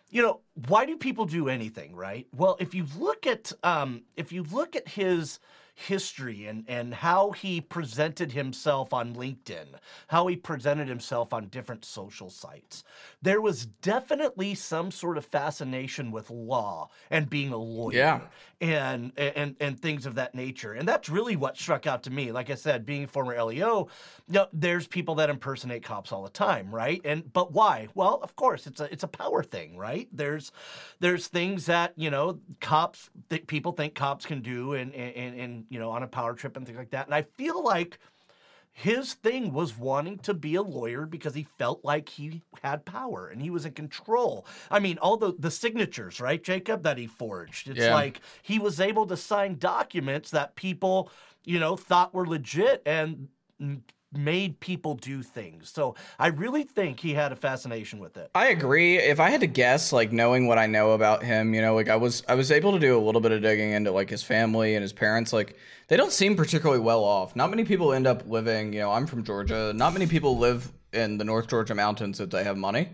you 0.10 0.22
know, 0.22 0.42
why 0.68 0.86
do 0.86 0.98
people 0.98 1.26
do 1.26 1.48
anything, 1.48 1.96
right? 1.96 2.28
Well, 2.36 2.58
if 2.60 2.76
you 2.76 2.86
look 2.98 3.26
at 3.26 3.52
um, 3.64 4.04
if 4.18 4.32
you 4.32 4.44
look 4.44 4.76
at 4.76 4.88
his 4.88 5.40
history 5.76 6.46
and, 6.46 6.64
and 6.68 6.94
how 6.94 7.32
he 7.32 7.60
presented 7.60 8.32
himself 8.32 8.94
on 8.94 9.16
LinkedIn, 9.16 9.68
how 10.08 10.28
he 10.28 10.36
presented 10.36 10.88
himself 10.88 11.34
on 11.34 11.48
different 11.48 11.84
social 11.84 12.30
sites. 12.30 12.84
There 13.22 13.42
was 13.42 13.66
definitely 13.66 14.56
some 14.56 14.92
sort 14.92 15.18
of 15.18 15.26
fascination 15.26 16.12
with 16.12 16.30
law 16.30 16.90
and 17.10 17.30
being 17.30 17.52
a 17.52 17.58
lawyer. 17.58 17.96
Yeah. 17.96 18.22
And, 18.62 19.12
and 19.18 19.58
and 19.60 19.78
things 19.78 20.06
of 20.06 20.16
that 20.16 20.34
nature. 20.34 20.72
And 20.72 20.88
that's 20.88 21.10
really 21.10 21.36
what 21.36 21.58
struck 21.58 21.86
out 21.86 22.04
to 22.04 22.10
me. 22.10 22.32
Like 22.32 22.50
I 22.50 22.56
said, 22.56 22.86
being 22.86 23.04
a 23.04 23.08
former 23.08 23.44
LEO, 23.44 23.90
you 24.30 24.34
know, 24.36 24.48
there's 24.54 24.88
people 24.88 25.16
that 25.16 25.30
impersonate 25.30 25.84
cops 25.84 26.14
all 26.14 26.24
the 26.24 26.30
time, 26.30 26.74
right? 26.74 27.02
And 27.04 27.34
but 27.34 27.52
why? 27.52 27.90
Well, 27.94 28.22
of 28.24 28.38
course, 28.38 28.66
it's 28.66 28.80
a 28.80 28.86
it's 28.86 29.04
a 29.04 29.10
power 29.10 29.44
thing, 29.44 29.76
right? 29.76 30.08
There's 30.14 30.54
there's 31.02 31.28
things 31.28 31.66
that, 31.66 31.92
you 31.98 32.10
know, 32.10 32.40
cops 32.62 33.10
that 33.28 33.48
people 33.48 33.74
think 33.74 33.96
cops 33.96 34.26
can 34.26 34.42
do 34.42 34.72
and 34.72 34.94
and, 34.96 35.38
and 35.38 35.63
you 35.70 35.80
know, 35.80 35.92
on 35.92 36.04
a 36.04 36.08
power 36.08 36.34
trip 36.34 36.58
and 36.58 36.66
things 36.66 36.78
like 36.78 36.92
that. 36.92 37.06
And 37.06 37.16
I 37.16 37.24
feel 37.24 37.64
like 37.64 38.00
his 38.72 39.14
thing 39.14 39.54
was 39.54 39.78
wanting 39.78 40.18
to 40.20 40.34
be 40.34 40.56
a 40.56 40.62
lawyer 40.62 41.06
because 41.06 41.36
he 41.36 41.48
felt 41.60 41.86
like 41.86 42.10
he 42.10 42.42
had 42.64 42.84
power 42.86 43.28
and 43.28 43.40
he 43.40 43.52
was 43.52 43.66
in 43.66 43.74
control. 43.74 44.48
I 44.72 44.80
mean, 44.80 44.98
all 44.98 45.16
the, 45.16 45.34
the 45.38 45.52
signatures, 45.52 46.20
right, 46.20 46.44
Jacob, 46.44 46.82
that 46.84 46.98
he 46.98 47.06
forged. 47.06 47.70
It's 47.70 47.82
Yeah. 47.82 47.94
like 47.94 48.22
he 48.42 48.58
was 48.58 48.80
able 48.80 49.06
to 49.08 49.16
sign 49.16 49.58
documents 49.60 50.32
that 50.32 50.56
people, 50.56 51.12
you 51.46 51.60
know, 51.60 51.76
thought 51.76 52.16
were 52.16 52.28
legit 52.28 52.82
and 52.86 53.28
made 54.18 54.60
people 54.60 54.96
do 54.96 55.24
things. 55.24 55.70
So 55.70 55.96
I 56.20 56.28
really 56.28 56.64
think 56.64 57.00
he 57.00 57.14
had 57.14 57.32
a 57.32 57.36
fascination 57.36 58.00
with 58.00 58.18
it. 58.18 58.32
I 58.36 58.48
agree. 58.48 58.98
If 58.98 59.20
I 59.20 59.30
had 59.30 59.42
to 59.42 59.48
guess, 59.48 59.94
like 59.94 60.12
knowing 60.12 60.48
what 60.48 60.58
I 60.58 60.66
know 60.66 60.92
about 60.92 61.24
him, 61.24 61.54
you 61.54 61.62
know, 61.62 61.76
like 61.76 61.90
I 61.90 61.96
was 61.96 62.24
I 62.28 62.36
was 62.36 62.52
able 62.52 62.74
to 62.74 62.80
do 62.80 62.98
a 62.98 63.02
little 63.02 63.22
bit 63.22 63.32
of 63.32 63.42
digging 63.42 63.72
into 63.72 63.92
like 63.92 64.10
his 64.10 64.24
family 64.24 64.76
and 64.76 64.82
his 64.82 64.94
parents. 64.94 65.34
Like 65.34 65.58
they 65.88 65.98
don't 65.98 66.12
seem 66.12 66.36
particularly 66.36 66.82
well 66.82 67.04
off. 67.04 67.36
Not 67.36 67.50
many 67.50 67.66
people 67.66 67.94
end 67.94 68.08
up 68.08 68.28
living, 68.28 68.74
you 68.74 68.80
know, 68.80 68.92
I'm 68.92 69.08
from 69.08 69.24
Georgia. 69.24 69.74
Not 69.74 69.94
many 69.94 70.08
people 70.08 70.38
live 70.38 70.72
in 70.92 71.18
the 71.18 71.24
North 71.24 71.48
Georgia 71.48 71.76
mountains 71.76 72.20
if 72.20 72.30
they 72.30 72.44
have 72.44 72.58
money. 72.58 72.90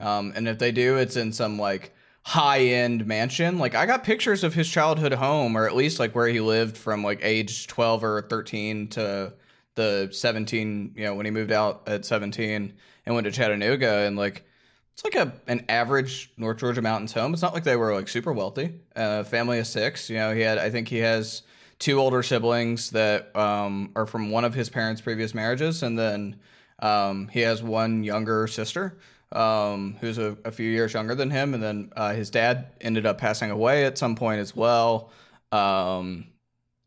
Um, 0.00 0.32
and 0.36 0.46
if 0.46 0.58
they 0.58 0.70
do, 0.70 0.96
it's 0.96 1.16
in 1.16 1.32
some 1.32 1.58
like 1.58 1.92
high 2.22 2.60
end 2.60 3.06
mansion. 3.06 3.58
Like 3.58 3.74
I 3.74 3.86
got 3.86 4.04
pictures 4.04 4.44
of 4.44 4.54
his 4.54 4.68
childhood 4.68 5.12
home, 5.14 5.56
or 5.56 5.66
at 5.66 5.74
least 5.74 5.98
like 5.98 6.14
where 6.14 6.28
he 6.28 6.40
lived 6.40 6.76
from 6.76 7.02
like 7.02 7.20
age 7.22 7.66
12 7.66 8.04
or 8.04 8.22
13 8.22 8.88
to 8.88 9.32
the 9.78 10.10
17, 10.12 10.92
you 10.94 11.04
know, 11.04 11.14
when 11.14 11.24
he 11.24 11.30
moved 11.30 11.52
out 11.52 11.84
at 11.86 12.04
17 12.04 12.74
and 13.06 13.14
went 13.14 13.24
to 13.24 13.30
Chattanooga. 13.30 14.00
And 14.00 14.18
like, 14.18 14.44
it's 14.92 15.04
like 15.04 15.14
a 15.14 15.32
an 15.46 15.64
average 15.68 16.32
North 16.36 16.58
Georgia 16.58 16.82
mountains 16.82 17.12
home. 17.12 17.32
It's 17.32 17.40
not 17.40 17.54
like 17.54 17.62
they 17.62 17.76
were 17.76 17.94
like 17.94 18.08
super 18.08 18.32
wealthy. 18.32 18.80
Uh, 18.96 19.22
family 19.22 19.60
of 19.60 19.66
six. 19.68 20.10
You 20.10 20.16
know, 20.16 20.34
he 20.34 20.40
had 20.40 20.58
I 20.58 20.70
think 20.70 20.88
he 20.88 20.98
has 20.98 21.42
two 21.78 22.00
older 22.00 22.20
siblings 22.20 22.90
that 22.90 23.34
um, 23.36 23.92
are 23.94 24.06
from 24.06 24.32
one 24.32 24.44
of 24.44 24.54
his 24.54 24.68
parents' 24.68 25.00
previous 25.00 25.34
marriages, 25.34 25.84
and 25.84 25.96
then 25.96 26.40
um, 26.80 27.28
he 27.28 27.40
has 27.42 27.62
one 27.62 28.02
younger 28.02 28.48
sister 28.48 28.98
um, 29.30 29.96
who's 30.00 30.18
a, 30.18 30.36
a 30.44 30.50
few 30.50 30.68
years 30.68 30.94
younger 30.94 31.14
than 31.14 31.30
him, 31.30 31.54
and 31.54 31.62
then 31.62 31.92
uh, 31.94 32.12
his 32.12 32.28
dad 32.28 32.72
ended 32.80 33.06
up 33.06 33.18
passing 33.18 33.52
away 33.52 33.84
at 33.84 33.98
some 33.98 34.16
point 34.16 34.40
as 34.40 34.56
well. 34.56 35.12
Um, 35.52 36.26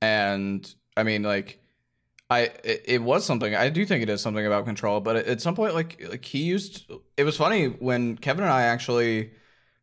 and 0.02 0.76
I 0.98 1.04
mean, 1.04 1.24
like. 1.24 1.61
I 2.32 2.50
it, 2.64 3.02
was 3.02 3.26
something 3.26 3.56
I 3.56 3.70
do 3.70 3.86
think 3.86 4.04
it 4.04 4.10
is 4.10 4.22
something 4.22 4.46
about 4.46 4.64
control, 4.64 5.02
but 5.02 5.18
at 5.18 5.42
some 5.42 5.54
point 5.54 5.76
like 5.76 6.02
like 6.10 6.24
he 6.24 6.44
used 6.44 6.90
it 7.18 7.26
was 7.26 7.36
funny 7.36 7.66
when 7.68 8.18
Kevin 8.18 8.46
and 8.46 8.54
I 8.54 8.64
actually 8.64 9.32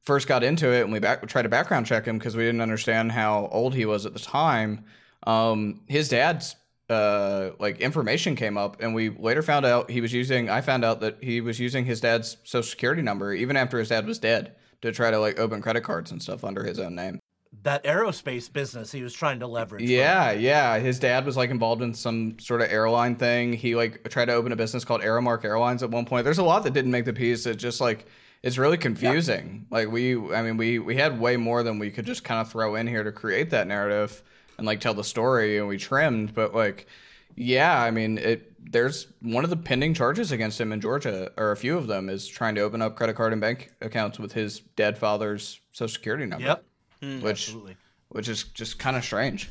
first 0.02 0.26
got 0.26 0.42
into 0.42 0.72
it 0.72 0.80
and 0.80 0.90
we 0.90 0.98
back 0.98 1.26
tried 1.28 1.42
to 1.42 1.50
background 1.50 1.84
check 1.84 2.06
him 2.06 2.16
because 2.16 2.36
we 2.36 2.44
didn't 2.44 2.62
understand 2.62 3.12
how 3.12 3.50
old 3.52 3.74
he 3.74 3.84
was 3.84 4.06
at 4.06 4.14
the 4.14 4.18
time. 4.18 4.86
Um, 5.26 5.82
his 5.88 6.08
dad's 6.08 6.56
uh 6.88 7.50
like 7.60 7.80
information 7.80 8.34
came 8.34 8.56
up 8.56 8.80
and 8.80 8.94
we 8.94 9.10
later 9.10 9.42
found 9.42 9.66
out 9.66 9.90
he 9.90 10.00
was 10.00 10.14
using 10.14 10.48
I 10.48 10.62
found 10.62 10.86
out 10.86 11.00
that 11.00 11.22
he 11.22 11.42
was 11.42 11.60
using 11.60 11.84
his 11.84 12.00
dad's 12.00 12.38
social 12.44 12.62
security 12.70 13.02
number 13.02 13.34
even 13.34 13.58
after 13.58 13.78
his 13.78 13.90
dad 13.90 14.06
was 14.06 14.18
dead 14.18 14.56
to 14.80 14.90
try 14.90 15.10
to 15.10 15.18
like 15.18 15.38
open 15.38 15.60
credit 15.60 15.82
cards 15.82 16.12
and 16.12 16.22
stuff 16.22 16.44
under 16.44 16.64
his 16.64 16.78
own 16.78 16.94
name. 16.94 17.20
That 17.64 17.84
aerospace 17.84 18.52
business 18.52 18.92
he 18.92 19.02
was 19.02 19.12
trying 19.12 19.40
to 19.40 19.46
leverage. 19.46 19.82
from- 19.82 19.90
Yeah, 19.90 20.30
yeah. 20.32 20.78
His 20.78 20.98
dad 20.98 21.26
was 21.26 21.36
like 21.36 21.50
involved 21.50 21.82
in 21.82 21.92
some 21.94 22.38
sort 22.38 22.60
of 22.62 22.70
airline 22.70 23.16
thing. 23.16 23.52
He 23.52 23.74
like 23.74 24.08
tried 24.10 24.26
to 24.26 24.32
open 24.34 24.52
a 24.52 24.56
business 24.56 24.84
called 24.84 25.00
Aeromark 25.02 25.44
Airlines 25.44 25.82
at 25.82 25.90
one 25.90 26.04
point. 26.04 26.24
There's 26.24 26.38
a 26.38 26.42
lot 26.44 26.62
that 26.64 26.72
didn't 26.72 26.90
make 26.92 27.04
the 27.04 27.12
piece. 27.12 27.46
It 27.46 27.56
just 27.56 27.80
like 27.80 28.06
it's 28.42 28.56
really 28.58 28.76
confusing. 28.78 29.66
Like 29.70 29.90
we, 29.90 30.14
I 30.32 30.42
mean, 30.42 30.56
we 30.56 30.78
we 30.78 30.96
had 30.96 31.18
way 31.20 31.36
more 31.36 31.62
than 31.62 31.78
we 31.78 31.90
could 31.90 32.06
just 32.06 32.22
kind 32.24 32.40
of 32.40 32.50
throw 32.50 32.76
in 32.76 32.86
here 32.86 33.02
to 33.02 33.10
create 33.12 33.50
that 33.50 33.66
narrative 33.66 34.22
and 34.56 34.66
like 34.66 34.80
tell 34.80 34.94
the 34.94 35.04
story, 35.04 35.58
and 35.58 35.66
we 35.68 35.76
trimmed. 35.78 36.34
But 36.34 36.54
like, 36.54 36.86
yeah, 37.34 37.82
I 37.82 37.90
mean, 37.90 38.18
it. 38.18 38.44
There's 38.70 39.06
one 39.22 39.44
of 39.44 39.50
the 39.50 39.56
pending 39.56 39.94
charges 39.94 40.30
against 40.30 40.60
him 40.60 40.72
in 40.72 40.80
Georgia, 40.80 41.30
or 41.38 41.52
a 41.52 41.56
few 41.56 41.76
of 41.78 41.86
them, 41.86 42.08
is 42.10 42.26
trying 42.28 42.54
to 42.56 42.60
open 42.60 42.82
up 42.82 42.96
credit 42.96 43.16
card 43.16 43.32
and 43.32 43.40
bank 43.40 43.70
accounts 43.80 44.18
with 44.18 44.32
his 44.32 44.60
dead 44.60 44.98
father's 44.98 45.60
social 45.72 45.94
security 45.94 46.26
number. 46.26 46.44
Yep. 46.44 46.64
Which, 47.00 47.48
Absolutely. 47.48 47.76
which 48.08 48.28
is 48.28 48.44
just 48.44 48.78
kind 48.78 48.96
of 48.96 49.04
strange. 49.04 49.50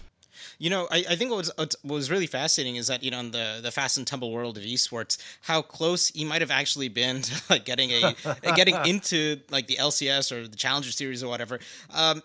You 0.59 0.69
know, 0.69 0.87
I, 0.91 1.03
I 1.09 1.15
think 1.15 1.31
what 1.31 1.37
was, 1.37 1.51
what 1.57 1.81
was 1.83 2.11
really 2.11 2.27
fascinating 2.27 2.75
is 2.75 2.87
that 2.87 3.03
you 3.03 3.11
know 3.11 3.19
in 3.19 3.31
the 3.31 3.59
the 3.61 3.71
fast 3.71 3.97
and 3.97 4.05
tumble 4.05 4.31
world 4.31 4.57
of 4.57 4.63
esports, 4.63 5.17
how 5.41 5.61
close 5.61 6.09
he 6.09 6.25
might 6.25 6.41
have 6.41 6.51
actually 6.51 6.89
been 6.89 7.21
to 7.23 7.41
like 7.49 7.65
getting 7.65 7.91
a 7.91 8.15
getting 8.55 8.75
into 8.85 9.39
like 9.49 9.67
the 9.67 9.77
LCS 9.77 10.31
or 10.31 10.47
the 10.47 10.55
Challenger 10.55 10.91
Series 10.91 11.23
or 11.23 11.27
whatever. 11.27 11.59
Um, 11.93 12.21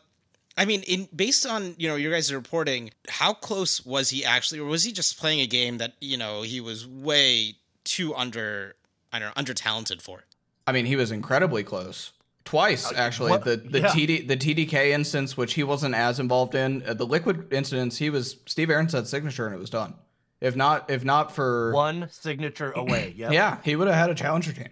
I 0.56 0.64
mean, 0.66 0.82
in 0.82 1.08
based 1.14 1.46
on 1.46 1.74
you 1.78 1.88
know 1.88 1.96
your 1.96 2.12
guys' 2.12 2.32
reporting, 2.32 2.90
how 3.08 3.32
close 3.32 3.84
was 3.84 4.10
he 4.10 4.24
actually, 4.24 4.60
or 4.60 4.66
was 4.66 4.84
he 4.84 4.92
just 4.92 5.18
playing 5.18 5.40
a 5.40 5.46
game 5.46 5.78
that 5.78 5.94
you 6.00 6.16
know 6.16 6.42
he 6.42 6.60
was 6.60 6.86
way 6.86 7.54
too 7.84 8.14
under 8.14 8.74
I 9.12 9.18
don't 9.18 9.28
know 9.28 9.34
under 9.36 9.54
talented 9.54 10.02
for? 10.02 10.24
I 10.66 10.72
mean, 10.72 10.86
he 10.86 10.96
was 10.96 11.10
incredibly 11.10 11.64
close. 11.64 12.12
Twice, 12.44 12.92
actually. 12.92 13.30
what- 13.30 13.44
The 13.44 13.56
the 13.56 13.80
yeah. 13.80 13.88
TD 13.88 14.26
the 14.28 14.36
TDK 14.36 14.90
instance, 14.92 15.36
which 15.36 15.54
he 15.54 15.62
wasn't 15.62 15.94
as 15.94 16.18
involved 16.20 16.54
in, 16.54 16.82
uh, 16.86 16.94
the 16.94 17.06
Liquid 17.06 17.52
incidents, 17.52 17.98
he 17.98 18.10
was 18.10 18.36
Steve 18.46 18.68
Arhancet 18.68 19.06
signature, 19.06 19.46
and 19.46 19.54
it 19.54 19.58
was 19.58 19.70
done. 19.70 19.94
If 20.40 20.56
not, 20.56 20.90
if 20.90 21.04
not 21.04 21.32
for 21.32 21.72
One 21.72 22.08
signature 22.10 22.72
away. 22.72 23.14
Yep. 23.16 23.32
yeah, 23.32 23.58
he 23.64 23.76
would 23.76 23.86
have 23.86 23.96
had 23.96 24.10
a 24.10 24.14
challenger 24.14 24.52
team. 24.52 24.70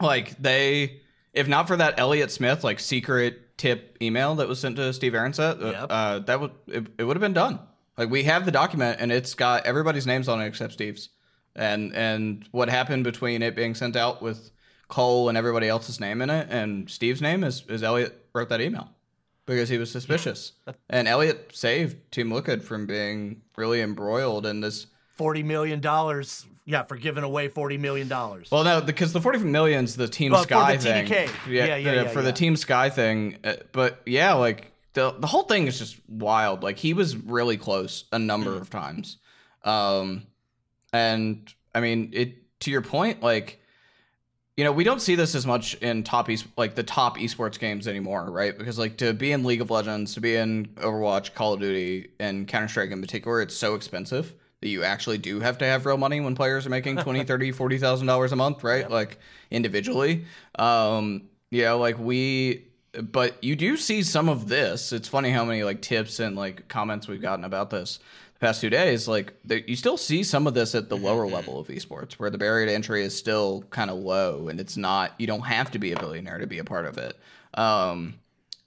Like 0.00 0.36
they, 0.40 1.00
if 1.32 1.48
not 1.48 1.68
for 1.68 1.76
that 1.76 1.98
Elliot 1.98 2.30
Smith 2.30 2.64
like 2.64 2.80
secret 2.80 3.56
tip 3.56 3.96
email 4.02 4.34
that 4.36 4.48
was 4.48 4.58
sent 4.58 4.76
to 4.76 4.92
Steve 4.92 5.12
Arhancet, 5.12 5.62
uh, 5.62 5.70
Yep. 5.70 5.86
uh, 5.90 6.18
that 6.20 6.40
would 6.40 6.50
it, 6.68 6.86
it 6.98 7.04
would 7.04 7.16
have 7.16 7.20
been 7.20 7.32
done. 7.34 7.58
Like 7.96 8.10
we 8.10 8.24
have 8.24 8.44
the 8.44 8.50
document 8.50 8.98
and 9.00 9.12
it's 9.12 9.34
got 9.34 9.66
everybody's 9.66 10.06
names 10.06 10.28
on 10.28 10.40
it 10.40 10.46
except 10.46 10.72
Steve's, 10.72 11.10
and 11.54 11.94
and 11.94 12.44
what 12.50 12.68
happened 12.68 13.04
between 13.04 13.42
it 13.42 13.54
being 13.54 13.74
sent 13.74 13.94
out 13.96 14.20
with 14.22 14.50
Cole 14.94 15.28
and 15.28 15.36
everybody 15.36 15.68
else's 15.68 15.98
name 15.98 16.22
in 16.22 16.30
it, 16.30 16.46
and 16.50 16.88
Steve's 16.88 17.20
name 17.20 17.42
is 17.42 17.64
is 17.68 17.82
Elliott 17.82 18.26
wrote 18.32 18.48
that 18.50 18.60
email 18.60 18.90
because 19.46 19.68
he 19.68 19.76
was 19.78 19.90
suspicious, 19.90 20.52
and 20.88 21.08
Elliott 21.08 21.50
saved 21.52 21.96
Team 22.12 22.30
Liquid 22.30 22.62
from 22.62 22.86
being 22.86 23.42
really 23.56 23.80
embroiled 23.80 24.46
in 24.46 24.60
this. 24.60 24.86
Forty 25.16 25.42
million 25.42 25.80
dollars. 25.80 26.46
Yeah, 26.66 26.84
for 26.84 26.96
giving 26.96 27.24
away 27.24 27.48
forty 27.48 27.76
million 27.76 28.06
dollars. 28.08 28.48
Well, 28.52 28.62
no, 28.64 28.80
because 28.80 29.12
the 29.12 29.20
forty 29.20 29.38
million's 29.40 29.96
the 29.96 30.06
Team 30.08 30.30
Well, 30.32 30.44
Sky 30.44 30.76
the 30.76 30.82
thing. 30.82 31.06
TDK. 31.06 31.30
Yeah, 31.48 31.64
yeah, 31.64 31.76
yeah, 31.76 32.08
for 32.08 32.20
yeah. 32.20 32.24
the 32.26 32.32
Team 32.32 32.54
Sky 32.56 32.88
thing. 32.90 33.38
Uh, 33.44 33.54
but 33.72 34.00
yeah, 34.06 34.32
like 34.34 34.70
the 34.92 35.10
the 35.18 35.26
whole 35.26 35.42
thing 35.42 35.66
is 35.66 35.78
just 35.78 35.98
wild. 36.08 36.62
Like 36.62 36.78
he 36.78 36.94
was 36.94 37.16
really 37.16 37.56
close 37.56 38.04
a 38.12 38.18
number 38.18 38.50
Mm. 38.52 38.60
of 38.60 38.70
times. 38.70 39.18
Um, 39.64 40.26
and 40.92 41.52
I 41.74 41.80
mean, 41.80 42.10
it 42.12 42.60
to 42.60 42.70
your 42.70 42.82
point, 42.82 43.22
like 43.22 43.60
you 44.56 44.62
know, 44.64 44.72
we 44.72 44.84
don't 44.84 45.00
see 45.00 45.16
this 45.16 45.34
as 45.34 45.46
much 45.46 45.74
in 45.74 46.04
top 46.04 46.30
e- 46.30 46.38
like 46.56 46.74
the 46.74 46.82
top 46.82 47.18
esports 47.18 47.58
games 47.58 47.88
anymore, 47.88 48.30
right? 48.30 48.56
Because 48.56 48.78
like 48.78 48.96
to 48.98 49.12
be 49.12 49.32
in 49.32 49.44
League 49.44 49.60
of 49.60 49.70
Legends, 49.70 50.14
to 50.14 50.20
be 50.20 50.36
in 50.36 50.66
Overwatch, 50.76 51.34
Call 51.34 51.54
of 51.54 51.60
Duty, 51.60 52.10
and 52.20 52.46
Counter 52.46 52.68
Strike 52.68 52.90
in 52.90 53.00
particular, 53.00 53.42
it's 53.42 53.56
so 53.56 53.74
expensive 53.74 54.32
that 54.60 54.68
you 54.68 54.84
actually 54.84 55.18
do 55.18 55.40
have 55.40 55.58
to 55.58 55.64
have 55.64 55.86
real 55.86 55.96
money 55.96 56.20
when 56.20 56.34
players 56.36 56.66
are 56.66 56.70
making 56.70 56.96
20, 56.96 57.24
30, 57.24 57.52
40,000 57.52 58.06
dollars 58.06 58.32
a 58.32 58.36
month, 58.36 58.62
right? 58.62 58.88
Like 58.88 59.18
individually. 59.50 60.24
Um, 60.56 61.22
you 61.50 61.62
know, 61.62 61.78
like 61.78 61.98
we 61.98 62.64
but 63.02 63.42
you 63.42 63.56
do 63.56 63.76
see 63.76 64.04
some 64.04 64.28
of 64.28 64.48
this. 64.48 64.92
It's 64.92 65.08
funny 65.08 65.30
how 65.30 65.44
many 65.44 65.64
like 65.64 65.82
tips 65.82 66.20
and 66.20 66.36
like 66.36 66.68
comments 66.68 67.08
we've 67.08 67.20
gotten 67.20 67.44
about 67.44 67.70
this 67.70 67.98
past 68.44 68.60
two 68.60 68.70
days. 68.70 69.08
Like 69.08 69.32
there, 69.44 69.58
you 69.58 69.76
still 69.76 69.96
see 69.96 70.22
some 70.22 70.46
of 70.46 70.54
this 70.54 70.74
at 70.74 70.88
the 70.88 70.96
lower 70.96 71.26
level 71.26 71.58
of 71.58 71.68
esports, 71.68 72.14
where 72.14 72.30
the 72.30 72.38
barrier 72.38 72.66
to 72.66 72.72
entry 72.72 73.02
is 73.02 73.16
still 73.16 73.64
kind 73.70 73.90
of 73.90 73.96
low, 73.98 74.48
and 74.48 74.60
it's 74.60 74.76
not. 74.76 75.12
You 75.18 75.26
don't 75.26 75.46
have 75.46 75.70
to 75.72 75.78
be 75.78 75.92
a 75.92 75.98
billionaire 75.98 76.38
to 76.38 76.46
be 76.46 76.58
a 76.58 76.64
part 76.64 76.86
of 76.86 76.98
it. 76.98 77.18
Um, 77.54 78.14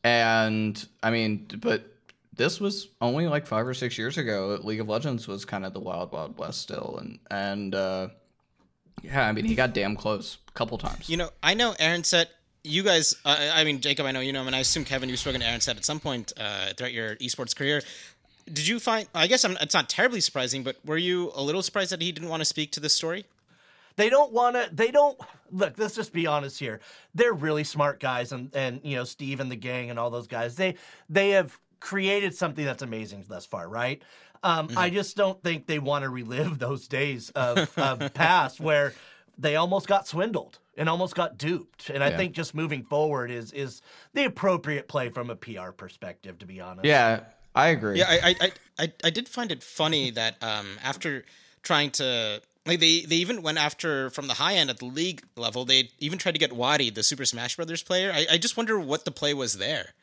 and 0.03 0.87
I 1.03 1.11
mean, 1.11 1.47
but 1.59 1.93
this 2.33 2.59
was 2.59 2.89
only 3.01 3.27
like 3.27 3.45
five 3.45 3.67
or 3.67 3.73
six 3.73 3.97
years 3.97 4.17
ago. 4.17 4.59
League 4.63 4.79
of 4.79 4.87
Legends 4.87 5.27
was 5.27 5.45
kind 5.45 5.65
of 5.65 5.73
the 5.73 5.79
wild, 5.79 6.11
wild 6.11 6.37
west 6.37 6.61
still, 6.61 6.97
and 6.99 7.19
and 7.29 7.75
uh, 7.75 8.07
yeah, 9.01 9.27
I 9.27 9.31
mean 9.31 9.45
he 9.45 9.55
got 9.55 9.73
damn 9.73 9.95
close 9.95 10.37
a 10.47 10.51
couple 10.53 10.77
times. 10.77 11.09
You 11.09 11.17
know, 11.17 11.29
I 11.43 11.53
know 11.53 11.73
Arhancet 11.73 12.27
You 12.63 12.83
guys, 12.83 13.15
uh, 13.25 13.51
I 13.53 13.63
mean 13.63 13.81
Jacob, 13.81 14.05
I 14.05 14.11
know 14.11 14.21
you 14.21 14.33
know 14.33 14.41
him, 14.41 14.47
and 14.47 14.55
I 14.55 14.59
assume 14.59 14.85
Kevin, 14.85 15.09
you've 15.09 15.19
spoken 15.19 15.41
to 15.41 15.47
Arhancet 15.47 15.77
at 15.77 15.85
some 15.85 15.99
point 15.99 16.33
uh, 16.37 16.73
throughout 16.75 16.93
your 16.93 17.15
esports 17.17 17.55
career. 17.55 17.81
Did 18.51 18.67
you 18.67 18.79
find? 18.79 19.07
I 19.13 19.27
guess 19.27 19.43
I'm, 19.43 19.57
it's 19.61 19.73
not 19.73 19.89
terribly 19.89 20.21
surprising, 20.21 20.63
but 20.63 20.77
were 20.85 20.97
you 20.97 21.31
a 21.35 21.41
little 21.41 21.61
surprised 21.61 21.91
that 21.91 22.01
he 22.01 22.11
didn't 22.11 22.29
want 22.29 22.41
to 22.41 22.45
speak 22.45 22.71
to 22.73 22.79
this 22.79 22.93
story? 22.93 23.25
They 23.97 24.09
don't 24.09 24.31
want 24.31 24.55
to. 24.55 24.69
They 24.71 24.91
don't 24.91 25.19
look. 25.51 25.77
Let's 25.77 25.95
just 25.95 26.13
be 26.13 26.27
honest 26.27 26.59
here. 26.59 26.79
They're 27.15 27.33
really 27.33 27.63
smart 27.63 27.99
guys, 27.99 28.31
and 28.31 28.49
and 28.55 28.79
you 28.83 28.95
know 28.95 29.03
Steve 29.03 29.39
and 29.39 29.51
the 29.51 29.55
gang 29.55 29.89
and 29.89 29.99
all 29.99 30.09
those 30.09 30.27
guys. 30.27 30.55
They 30.55 30.75
they 31.09 31.31
have 31.31 31.59
created 31.79 32.35
something 32.35 32.63
that's 32.63 32.83
amazing 32.83 33.25
thus 33.27 33.45
far, 33.45 33.67
right? 33.67 34.01
Um, 34.43 34.67
mm-hmm. 34.67 34.77
I 34.77 34.89
just 34.89 35.17
don't 35.17 35.41
think 35.41 35.67
they 35.67 35.79
want 35.79 36.03
to 36.03 36.09
relive 36.09 36.59
those 36.59 36.87
days 36.87 37.31
of, 37.31 37.77
of 37.77 38.13
past 38.13 38.59
where 38.59 38.93
they 39.37 39.55
almost 39.55 39.87
got 39.87 40.07
swindled 40.07 40.59
and 40.77 40.87
almost 40.87 41.15
got 41.15 41.37
duped. 41.37 41.89
And 41.89 42.03
I 42.03 42.15
think 42.15 42.33
just 42.33 42.53
moving 42.53 42.83
forward 42.83 43.31
is 43.31 43.51
is 43.51 43.81
the 44.13 44.25
appropriate 44.25 44.87
play 44.87 45.09
from 45.09 45.29
a 45.29 45.35
PR 45.35 45.71
perspective, 45.71 46.39
to 46.39 46.45
be 46.45 46.61
honest. 46.61 46.85
Yeah, 46.85 47.21
I 47.57 47.67
agree. 47.69 47.99
Yeah, 47.99 48.07
I 48.09 48.35
I 48.39 48.51
I, 48.79 48.91
I 49.03 49.09
did 49.09 49.27
find 49.27 49.51
it 49.51 49.63
funny 49.63 50.11
that 50.19 50.41
um, 50.41 50.77
after 50.83 51.25
trying 51.63 51.91
to 51.91 52.41
like 52.65 52.79
they 52.79 53.01
they 53.01 53.15
even 53.17 53.41
went 53.41 53.57
after 53.57 54.09
from 54.11 54.27
the 54.27 54.35
high 54.35 54.55
end 54.55 54.69
at 54.69 54.77
the 54.77 54.85
league 54.85 55.23
level. 55.35 55.65
They 55.65 55.89
even 55.99 56.19
tried 56.19 56.33
to 56.33 56.39
get 56.39 56.53
Wadi, 56.53 56.89
the 56.89 57.03
Super 57.03 57.25
Smash 57.25 57.55
Brothers 57.55 57.83
player. 57.83 58.11
I, 58.13 58.27
I 58.31 58.37
just 58.37 58.57
wonder 58.57 58.79
what 58.79 59.05
the 59.05 59.11
play 59.11 59.33
was 59.33 59.57
there. 59.57 59.93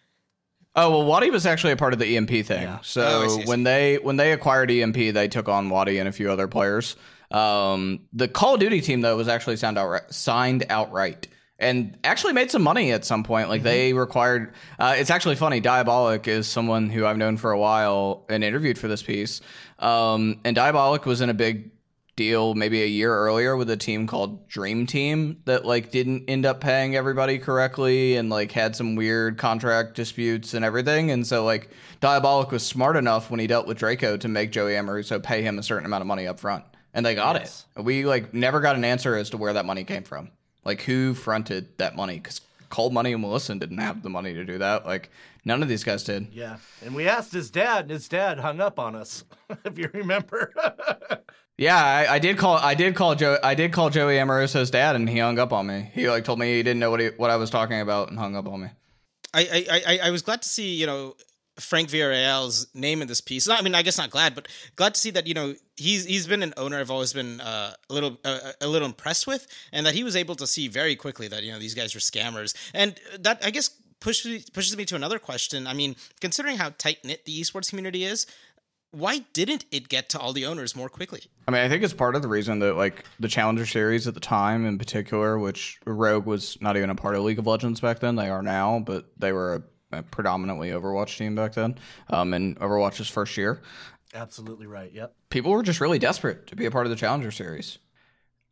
Oh 0.77 0.91
well, 0.91 1.05
Wadi 1.05 1.31
was 1.31 1.47
actually 1.47 1.73
a 1.73 1.77
part 1.77 1.93
of 1.93 2.01
the 2.01 2.17
EMP 2.17 2.31
thing. 2.31 2.63
Yeah. 2.63 2.79
So 2.83 3.23
oh, 3.25 3.29
see, 3.29 3.45
when 3.45 3.63
they 3.63 3.99
when 3.99 4.17
they 4.17 4.33
acquired 4.33 4.71
EMP, 4.71 4.97
they 4.97 5.29
took 5.29 5.49
on 5.49 5.71
Wadi 5.71 5.99
and 5.99 6.09
a 6.09 6.13
few 6.13 6.31
other 6.31 6.49
players. 6.49 6.97
Um, 7.31 8.01
the 8.13 8.29
Call 8.29 8.55
of 8.55 8.61
Duty 8.61 8.81
team 8.81 9.01
though 9.01 9.17
was 9.17 9.29
actually 9.29 9.57
signed 9.57 9.79
outright, 9.79 10.13
signed 10.13 10.67
outright, 10.69 11.29
and 11.59 11.97
actually 12.05 12.33
made 12.33 12.51
some 12.51 12.63
money 12.63 12.93
at 12.93 13.05
some 13.05 13.23
point. 13.23 13.49
Like 13.49 13.61
mm-hmm. 13.61 13.69
they 13.69 13.93
required. 13.93 14.55
Uh, 14.79 14.95
it's 14.97 15.11
actually 15.11 15.37
funny. 15.37 15.61
Diabolik 15.61 16.27
is 16.27 16.47
someone 16.47 16.91
who 16.91 17.07
I've 17.07 17.17
known 17.17 17.37
for 17.37 17.53
a 17.53 17.59
while 17.59 18.25
and 18.29 18.43
interviewed 18.43 18.79
for 18.79 18.89
this 18.89 19.03
piece. 19.03 19.41
Um, 19.79 20.41
and 20.45 20.57
Diabolik 20.57 21.05
was 21.05 21.21
in 21.21 21.31
a 21.31 21.35
big 21.35 21.71
deal 22.17 22.55
maybe 22.55 22.83
a 22.83 22.87
year 22.87 23.13
earlier 23.13 23.57
with 23.57 23.69
a 23.71 23.77
team 23.77 24.07
called 24.07 24.47
Dream 24.47 24.87
Team 24.87 25.43
that 25.47 25.65
like 25.65 25.91
didn't 25.91 26.25
end 26.29 26.47
up 26.47 26.61
paying 26.61 26.95
everybody 26.95 27.39
correctly 27.39 28.17
and 28.17 28.31
like 28.31 28.53
had 28.53 28.77
some 28.77 28.95
weird 28.95 29.37
contract 29.37 29.95
disputes 29.95 30.55
and 30.55 30.65
everything. 30.65 31.11
And 31.11 31.27
so 31.27 31.45
like 31.45 31.71
Diabolik 32.01 32.51
was 32.51 32.65
smart 32.65 32.97
enough 32.97 33.31
when 33.31 33.41
he 33.41 33.47
dealt 33.47 33.67
with 33.67 33.79
Draco 33.79 34.17
to 34.17 34.29
make 34.29 34.53
Joey 34.53 34.75
Amoruso 34.75 35.23
pay 35.23 35.43
him 35.43 35.59
a 35.59 35.63
certain 35.63 35.87
amount 35.87 36.03
of 36.03 36.07
money 36.07 36.27
up 36.27 36.39
front. 36.39 36.65
And 36.93 37.05
they 37.05 37.17
got 37.17 37.35
yes. 37.37 37.65
it. 37.77 37.83
We 37.83 38.05
like 38.05 38.33
never 38.33 38.61
got 38.61 38.77
an 38.77 38.85
answer 38.85 39.17
as 39.17 39.31
to 39.31 39.37
where 39.37 39.55
that 39.55 39.67
money 39.67 39.83
came 39.83 40.05
from. 40.05 40.31
Like 40.65 40.83
who 40.83 41.15
fronted 41.15 41.77
that 41.79 41.97
money? 41.97 42.15
Because 42.15 42.41
Cole 42.71 42.91
Money 42.91 43.13
and 43.13 43.23
Melissa 43.23 43.55
didn't 43.55 43.79
have 43.79 44.03
the 44.03 44.11
money 44.11 44.35
to 44.35 44.45
do 44.45 44.59
that. 44.59 44.87
Like 44.87 45.11
none 45.45 45.63
of 45.63 45.69
these 45.69 45.85
guys 45.85 46.05
did. 46.05 46.29
Yeah, 46.33 46.57
and 46.85 46.95
we 46.95 47.09
asked 47.09 47.33
his 47.33 47.51
dad, 47.51 47.83
and 47.83 47.91
his 47.91 48.09
dad 48.09 48.41
hung 48.41 48.61
up 48.61 48.79
on 48.79 48.95
us. 48.95 49.25
if 49.65 49.79
you 49.79 49.91
remember. 49.93 50.53
Yeah, 51.57 51.77
I, 51.77 52.15
I, 52.15 52.19
did 52.19 52.37
call. 52.37 52.57
I 52.57 52.75
did 52.75 52.97
call 52.97 53.15
Joe. 53.15 53.39
I 53.41 53.55
did 53.55 53.73
call 53.73 53.89
Joey 53.89 54.17
Amoroso's 54.17 54.73
dad, 54.73 54.97
and 54.97 55.09
he 55.09 55.19
hung 55.19 55.39
up 55.39 55.53
on 55.53 55.69
me. 55.69 55.89
He 55.95 56.11
like 56.11 56.25
told 56.25 56.41
me 56.41 56.57
he 56.57 56.65
didn't 56.65 56.81
know 56.81 56.91
what 56.91 56.99
he, 56.99 57.11
what 57.11 57.31
I 57.31 57.37
was 57.37 57.49
talking 57.49 57.81
about, 57.81 58.11
and 58.11 58.19
hung 58.19 58.35
up 58.35 58.49
on 58.49 58.63
me. 58.63 58.69
I 59.33 59.67
I, 59.71 59.83
I, 59.87 59.99
I 60.09 60.11
was 60.11 60.23
glad 60.23 60.43
to 60.43 60.49
see 60.49 60.75
you 60.75 60.87
know 60.87 61.15
Frank 61.59 61.89
Villarreal's 61.89 62.67
name 62.75 63.01
in 63.01 63.09
this 63.09 63.21
piece. 63.21 63.49
I 63.49 63.61
mean, 63.61 63.75
I 63.75 63.83
guess 63.83 63.99
not 63.99 64.11
glad, 64.11 64.35
but 64.35 64.49
glad 64.77 64.95
to 64.95 65.01
see 65.01 65.11
that 65.11 65.27
you 65.27 65.35
know 65.35 65.55
he's 65.77 66.05
he's 66.05 66.27
been 66.27 66.43
an 66.43 66.55
owner 66.57 66.81
I've 66.81 66.91
always 66.91 67.13
been 67.13 67.41
uh, 67.41 67.75
a 67.89 67.93
little 67.93 68.19
uh, 68.25 68.53
a 68.61 68.67
little 68.67 68.87
impressed 68.87 69.27
with, 69.27 69.47
and 69.73 69.87
that 69.87 69.95
he 69.95 70.05
was 70.05 70.17
able 70.17 70.35
to 70.37 70.47
see 70.47 70.69
very 70.69 70.97
quickly 70.97 71.29
that 71.29 71.43
you 71.43 71.53
know 71.53 71.59
these 71.59 71.75
guys 71.75 71.95
were 71.95 72.01
scammers, 72.01 72.55
and 72.75 72.97
that 73.21 73.45
I 73.45 73.51
guess 73.51 73.71
pushes 74.01 74.51
pushes 74.51 74.77
me 74.77 74.85
to 74.87 74.97
another 74.97 75.19
question. 75.19 75.67
I 75.67 75.75
mean, 75.75 75.97
considering 76.21 76.57
how 76.57 76.71
tight 76.77 77.05
knit 77.05 77.25
the 77.25 77.41
esports 77.41 77.71
community 77.71 78.05
is, 78.05 78.27
why 78.95 79.19
didn't 79.33 79.65
it 79.73 79.89
get 79.89 80.09
to 80.11 80.19
all 80.19 80.33
the 80.33 80.47
owners 80.47 80.77
more 80.77 80.89
quickly? 80.89 81.23
I 81.49 81.51
mean, 81.51 81.63
I 81.63 81.69
think 81.69 81.83
it's 81.83 81.93
part 81.93 82.15
of 82.15 82.23
the 82.23 82.29
reason 82.29 82.61
that 82.61 82.75
like 82.77 83.05
the 83.19 83.29
Challenger 83.29 83.67
series 83.67 84.07
at 84.07 84.15
the 84.15 84.21
time 84.21 84.65
in 84.67 84.79
particular, 84.79 85.39
which 85.39 85.81
Rogue 85.85 86.27
was 86.27 86.57
not 86.61 86.77
even 86.77 86.91
a 86.91 86.95
part 86.95 87.17
of 87.17 87.23
League 87.23 87.39
of 87.39 87.47
Legends 87.47 87.81
back 87.81 87.99
then. 87.99 88.17
They 88.17 88.29
are 88.29 88.43
now, 88.43 88.79
but 88.79 89.07
they 89.19 89.33
were 89.33 89.55
a, 89.55 89.59
a 89.59 89.63
predominantly 90.03 90.71
Overwatch 90.71 91.17
team 91.17 91.35
back 91.35 91.55
then. 91.55 91.77
Um, 92.09 92.35
in 92.35 92.55
Overwatch's 92.57 93.09
first 93.09 93.37
year. 93.37 93.63
Absolutely 94.15 94.67
right. 94.67 94.93
Yep. 94.93 95.15
People 95.31 95.51
were 95.51 95.63
just 95.63 95.81
really 95.81 95.99
desperate 95.99 96.47
to 96.49 96.57
be 96.57 96.67
a 96.67 96.71
part 96.71 96.87
of 96.87 96.91
the 96.91 96.97
Challenger 96.97 97.31
series. 97.31 97.79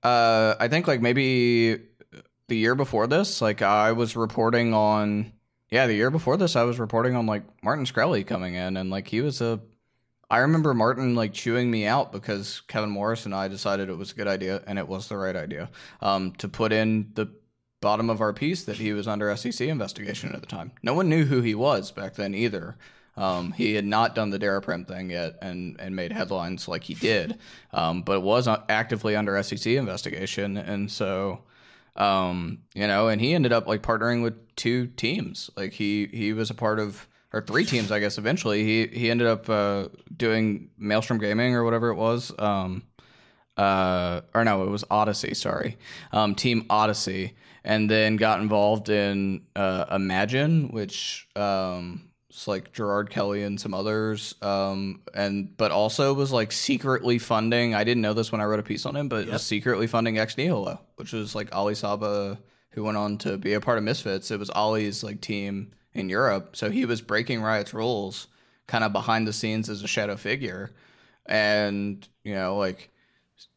Uh, 0.03 0.55
I 0.59 0.69
think 0.69 0.89
like 0.89 1.01
maybe 1.01 1.79
the 2.49 2.57
year 2.57 2.75
before 2.75 3.07
this, 3.07 3.41
like 3.41 3.63
I 3.63 3.93
was 3.93 4.17
reporting 4.17 4.75
on. 4.75 5.33
Yeah, 5.71 5.87
the 5.87 5.95
year 5.95 6.11
before 6.11 6.37
this, 6.37 6.55
I 6.55 6.65
was 6.65 6.79
reporting 6.79 7.17
on 7.17 7.25
like 7.25 7.45
Martin 7.63 7.87
Shkreli 7.87 8.27
coming 8.27 8.57
in, 8.57 8.77
and 8.77 8.91
like 8.91 9.09
he 9.09 9.23
was 9.23 9.41
a 9.41 9.59
I 10.33 10.39
remember 10.39 10.73
Martin 10.73 11.15
like 11.15 11.35
chewing 11.35 11.71
me 11.71 11.85
out 11.85 12.11
because 12.11 12.63
Kevin 12.63 12.89
Morris 12.89 13.27
and 13.27 13.35
I 13.35 13.49
decided 13.49 13.91
it 13.91 13.99
was 13.99 14.13
a 14.13 14.15
good 14.15 14.27
idea 14.27 14.63
and 14.67 14.79
it 14.79 14.89
was 14.89 15.07
the 15.09 15.17
right 15.19 15.37
idea 15.37 15.69
um, 16.01 16.33
to 16.39 16.49
put 16.49 16.73
in 16.73 17.11
the 17.13 17.31
bottom 17.83 18.09
of 18.09 18.23
our 18.23 18.33
piece 18.33 18.65
that 18.65 18.79
he 18.79 18.95
was 18.95 19.07
under 19.07 19.37
SEC 19.37 19.61
investigation 19.69 20.33
at 20.33 20.41
the 20.41 20.47
time. 20.47 20.73
No 20.83 20.95
one 20.95 21.11
knew 21.11 21.27
who 21.27 21.43
he 21.43 21.55
was 21.55 21.91
back 21.91 22.15
then 22.15 22.35
either. 22.35 22.77
Um, 23.15 23.53
he 23.53 23.75
had 23.75 23.85
not 23.85 24.15
done 24.15 24.31
the 24.31 24.39
Daraprim 24.39 24.89
thing 24.89 25.11
yet 25.11 25.37
and, 25.43 25.77
and 25.79 25.95
made 25.95 26.13
headlines 26.13 26.67
like 26.67 26.85
he 26.85 26.95
did, 26.95 27.39
um, 27.73 28.01
but 28.01 28.23
was 28.23 28.49
actively 28.71 29.15
under 29.15 29.41
SEC 29.43 29.67
investigation. 29.67 30.57
And 30.57 30.91
so, 30.91 31.43
um, 31.97 32.61
you 32.73 32.87
know, 32.87 33.09
and 33.09 33.21
he 33.21 33.35
ended 33.35 33.53
up 33.53 33.67
like 33.67 33.83
partnering 33.83 34.23
with 34.23 34.57
two 34.57 34.87
teams. 34.87 35.51
Like 35.55 35.75
he, 35.75 36.07
he 36.07 36.33
was 36.33 36.49
a 36.49 36.55
part 36.55 36.79
of 36.79 37.07
or 37.33 37.41
three 37.41 37.65
teams, 37.65 37.91
I 37.91 37.99
guess. 37.99 38.19
Eventually, 38.19 38.65
he 38.65 38.87
he 38.89 39.11
ended 39.11 39.27
up 39.27 39.49
uh, 39.49 39.89
doing 40.15 40.69
Maelstrom 40.77 41.19
Gaming 41.19 41.55
or 41.55 41.65
whatever 41.65 41.89
it 41.89 41.95
was. 41.95 42.33
Um, 42.39 42.85
uh, 43.57 44.23
or 44.35 44.45
no, 44.45 44.65
it 44.65 44.71
was 44.71 44.85
Odyssey. 44.91 45.35
Sorry, 45.35 45.77
um, 46.13 46.35
Team 46.35 46.67
Odyssey, 46.71 47.35
and 47.65 47.91
then 47.91 48.17
got 48.17 48.41
involved 48.41 48.89
in 48.89 49.47
uh, 49.57 49.87
Imagine, 49.91 50.69
which 50.69 51.29
um, 51.37 52.11
it's 52.29 52.49
like 52.49 52.73
Gerard 52.73 53.11
Kelly 53.11 53.43
and 53.43 53.61
some 53.61 53.75
others, 53.75 54.35
um, 54.43 55.01
and 55.15 55.57
but 55.57 55.71
also 55.71 56.15
was 56.15 56.33
like 56.33 56.53
secretly 56.53 57.19
funding. 57.19 57.75
I 57.75 57.85
didn't 57.85 58.03
know 58.03 58.15
this 58.15 58.33
when 58.33 58.41
I 58.41 58.45
wrote 58.45 58.61
a 58.61 58.65
piece 58.65 58.87
on 58.87 58.97
him, 58.97 59.09
but 59.09 59.25
yep. 59.25 59.35
was 59.35 59.43
secretly 59.43 59.87
funding 59.87 60.19
Ex 60.19 60.37
Nihilo, 60.37 60.81
which 60.97 61.13
was 61.13 61.35
like 61.35 61.55
Ali 61.55 61.75
Saba, 61.75 62.39
who 62.71 62.85
went 62.85 62.97
on 62.97 63.19
to 63.19 63.37
be 63.37 63.53
a 63.53 63.61
part 63.61 63.79
of 63.79 63.85
Misfits. 63.85 64.31
It 64.31 64.39
was 64.39 64.51
Ali's 64.51 65.05
like 65.05 65.21
team 65.21 65.73
in 65.95 66.09
Europe. 66.09 66.57
So 66.57 66.71
he 66.71 66.87
was 66.87 67.01
breaking 67.01 67.43
Riot's 67.43 67.75
rules 67.75 68.29
kind 68.67 68.85
of 68.85 68.93
behind 68.93 69.27
the 69.27 69.33
scenes 69.33 69.69
as 69.69 69.83
a 69.83 69.89
shadow 69.89 70.17
figure. 70.17 70.73
And, 71.27 72.07
you 72.25 72.35
know, 72.35 72.57
like 72.57 72.91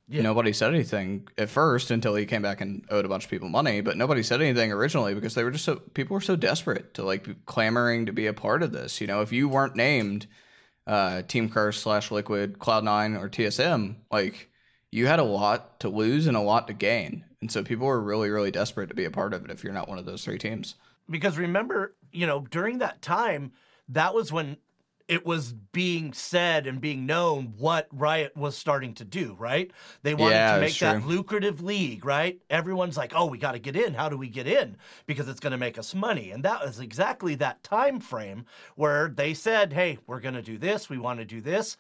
yeah. 0.08 0.22
nobody 0.22 0.54
said 0.54 0.74
anything 0.74 1.28
at 1.38 1.50
first 1.50 1.92
until 1.92 2.16
he 2.16 2.26
came 2.26 2.42
back 2.42 2.62
and 2.62 2.86
owed 2.90 3.06
a 3.06 3.10
bunch 3.10 3.26
of 3.26 3.30
people 3.30 3.50
money. 3.50 3.82
But 3.82 3.98
nobody 3.98 4.24
said 4.24 4.42
anything 4.42 4.72
originally 4.72 5.14
because 5.14 5.36
they 5.36 5.44
were 5.44 5.52
just 5.52 5.66
so 5.66 5.76
people 5.76 6.14
were 6.14 6.22
so 6.22 6.36
desperate 6.36 6.94
to 6.96 7.04
like 7.04 7.46
clamoring 7.46 8.08
to 8.08 8.14
be 8.14 8.28
a 8.28 8.34
part 8.34 8.64
of 8.64 8.72
this. 8.72 9.02
You 9.02 9.08
know, 9.08 9.22
if 9.22 9.32
you 9.32 9.50
weren't 9.50 9.76
named 9.76 10.28
uh, 10.88 11.24
Team 11.24 11.50
Curse 11.50 11.82
slash 11.82 12.12
Liquid, 12.12 12.60
Cloud9, 12.60 13.20
or 13.20 13.30
TSM, 13.30 13.96
like 14.12 14.50
you 14.92 15.08
had 15.08 15.20
a 15.20 15.24
lot 15.24 15.80
to 15.82 15.90
lose 15.90 16.28
and 16.28 16.38
a 16.38 16.42
lot 16.42 16.68
to 16.68 16.74
gain. 16.74 17.26
And 17.42 17.52
so 17.52 17.64
people 17.64 17.88
were 17.88 18.02
really, 18.02 18.30
really 18.30 18.52
desperate 18.52 18.90
to 18.90 18.96
be 18.96 19.06
a 19.06 19.12
part 19.12 19.34
of 19.34 19.46
it 19.46 19.52
if 19.52 19.64
you're 19.64 19.74
not 19.74 19.90
one 19.90 20.00
of 20.00 20.06
those 20.06 20.24
three 20.24 20.38
teams 20.38 20.76
because 21.10 21.38
remember, 21.38 21.96
you 22.12 22.28
know, 22.28 22.46
during 22.50 22.80
that 22.80 23.02
time, 23.02 23.52
that 23.90 24.14
was 24.14 24.32
when 24.32 24.58
it 25.08 25.26
was 25.26 25.54
being 25.54 26.14
said 26.14 26.66
and 26.66 26.82
being 26.82 27.06
known 27.06 27.54
what 27.58 27.88
Riot 27.92 28.36
was 28.36 28.58
starting 28.58 28.94
to 28.96 29.06
do, 29.06 29.36
right? 29.38 29.72
They 30.02 30.16
wanted 30.16 30.36
yeah, 30.36 30.56
to 30.56 30.62
make 30.62 30.80
that 30.80 31.06
lucrative 31.06 31.62
league, 31.62 32.06
right? 32.06 32.40
Everyone's 32.50 32.98
like, 32.98 33.14
"Oh, 33.16 33.26
we 33.28 33.38
got 33.38 33.52
to 33.52 33.60
get 33.60 33.76
in. 33.76 33.94
How 33.94 34.10
do 34.10 34.18
we 34.18 34.30
get 34.30 34.48
in? 34.48 34.78
Because 35.06 35.28
it's 35.30 35.40
going 35.40 35.52
to 35.52 35.58
make 35.58 35.78
us 35.78 35.94
money." 35.94 36.32
And 36.32 36.44
that 36.44 36.66
was 36.66 36.80
exactly 36.80 37.36
that 37.36 37.64
time 37.64 38.00
frame 38.00 38.46
where 38.76 39.10
they 39.10 39.34
said, 39.34 39.74
"Hey, 39.74 40.00
we're 40.08 40.22
going 40.22 40.36
to 40.36 40.42
do 40.42 40.58
this. 40.58 40.90
We 40.90 40.98
want 40.98 41.20
to 41.20 41.26
do 41.26 41.42
this." 41.42 41.78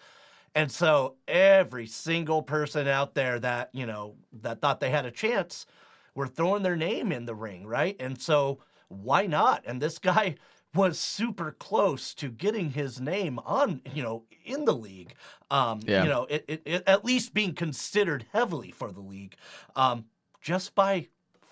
And 0.54 0.72
so 0.72 1.16
every 1.28 1.88
single 1.88 2.42
person 2.42 2.88
out 2.88 3.14
there 3.14 3.40
that, 3.40 3.70
you 3.74 3.86
know, 3.86 4.16
that 4.42 4.62
thought 4.62 4.80
they 4.80 4.90
had 4.90 5.06
a 5.06 5.12
chance 5.12 5.66
were 6.14 6.28
throwing 6.28 6.64
their 6.64 6.78
name 6.78 7.12
in 7.12 7.26
the 7.26 7.36
ring, 7.36 7.68
right? 7.68 7.96
And 8.00 8.22
so 8.22 8.60
why 8.88 9.26
not? 9.26 9.64
And 9.66 9.82
this 9.82 10.00
guy 10.00 10.36
was 10.76 11.00
super 11.00 11.52
close 11.52 12.14
to 12.16 12.30
getting 12.30 12.72
his 12.72 13.00
name 13.00 13.40
on, 13.40 13.82
you 13.94 14.04
know, 14.04 14.24
in 14.44 14.66
the 14.66 14.76
league. 14.76 15.14
Um, 15.50 15.80
yeah. 15.86 16.04
You 16.04 16.10
know, 16.10 16.28
it, 16.30 16.46
it, 16.48 16.62
it, 16.66 16.84
at 16.86 17.06
least 17.06 17.34
being 17.34 17.54
considered 17.54 18.26
heavily 18.34 18.72
for 18.72 18.92
the 18.92 19.00
league, 19.00 19.36
um, 19.76 20.06
just 20.42 20.76
by 20.76 21.08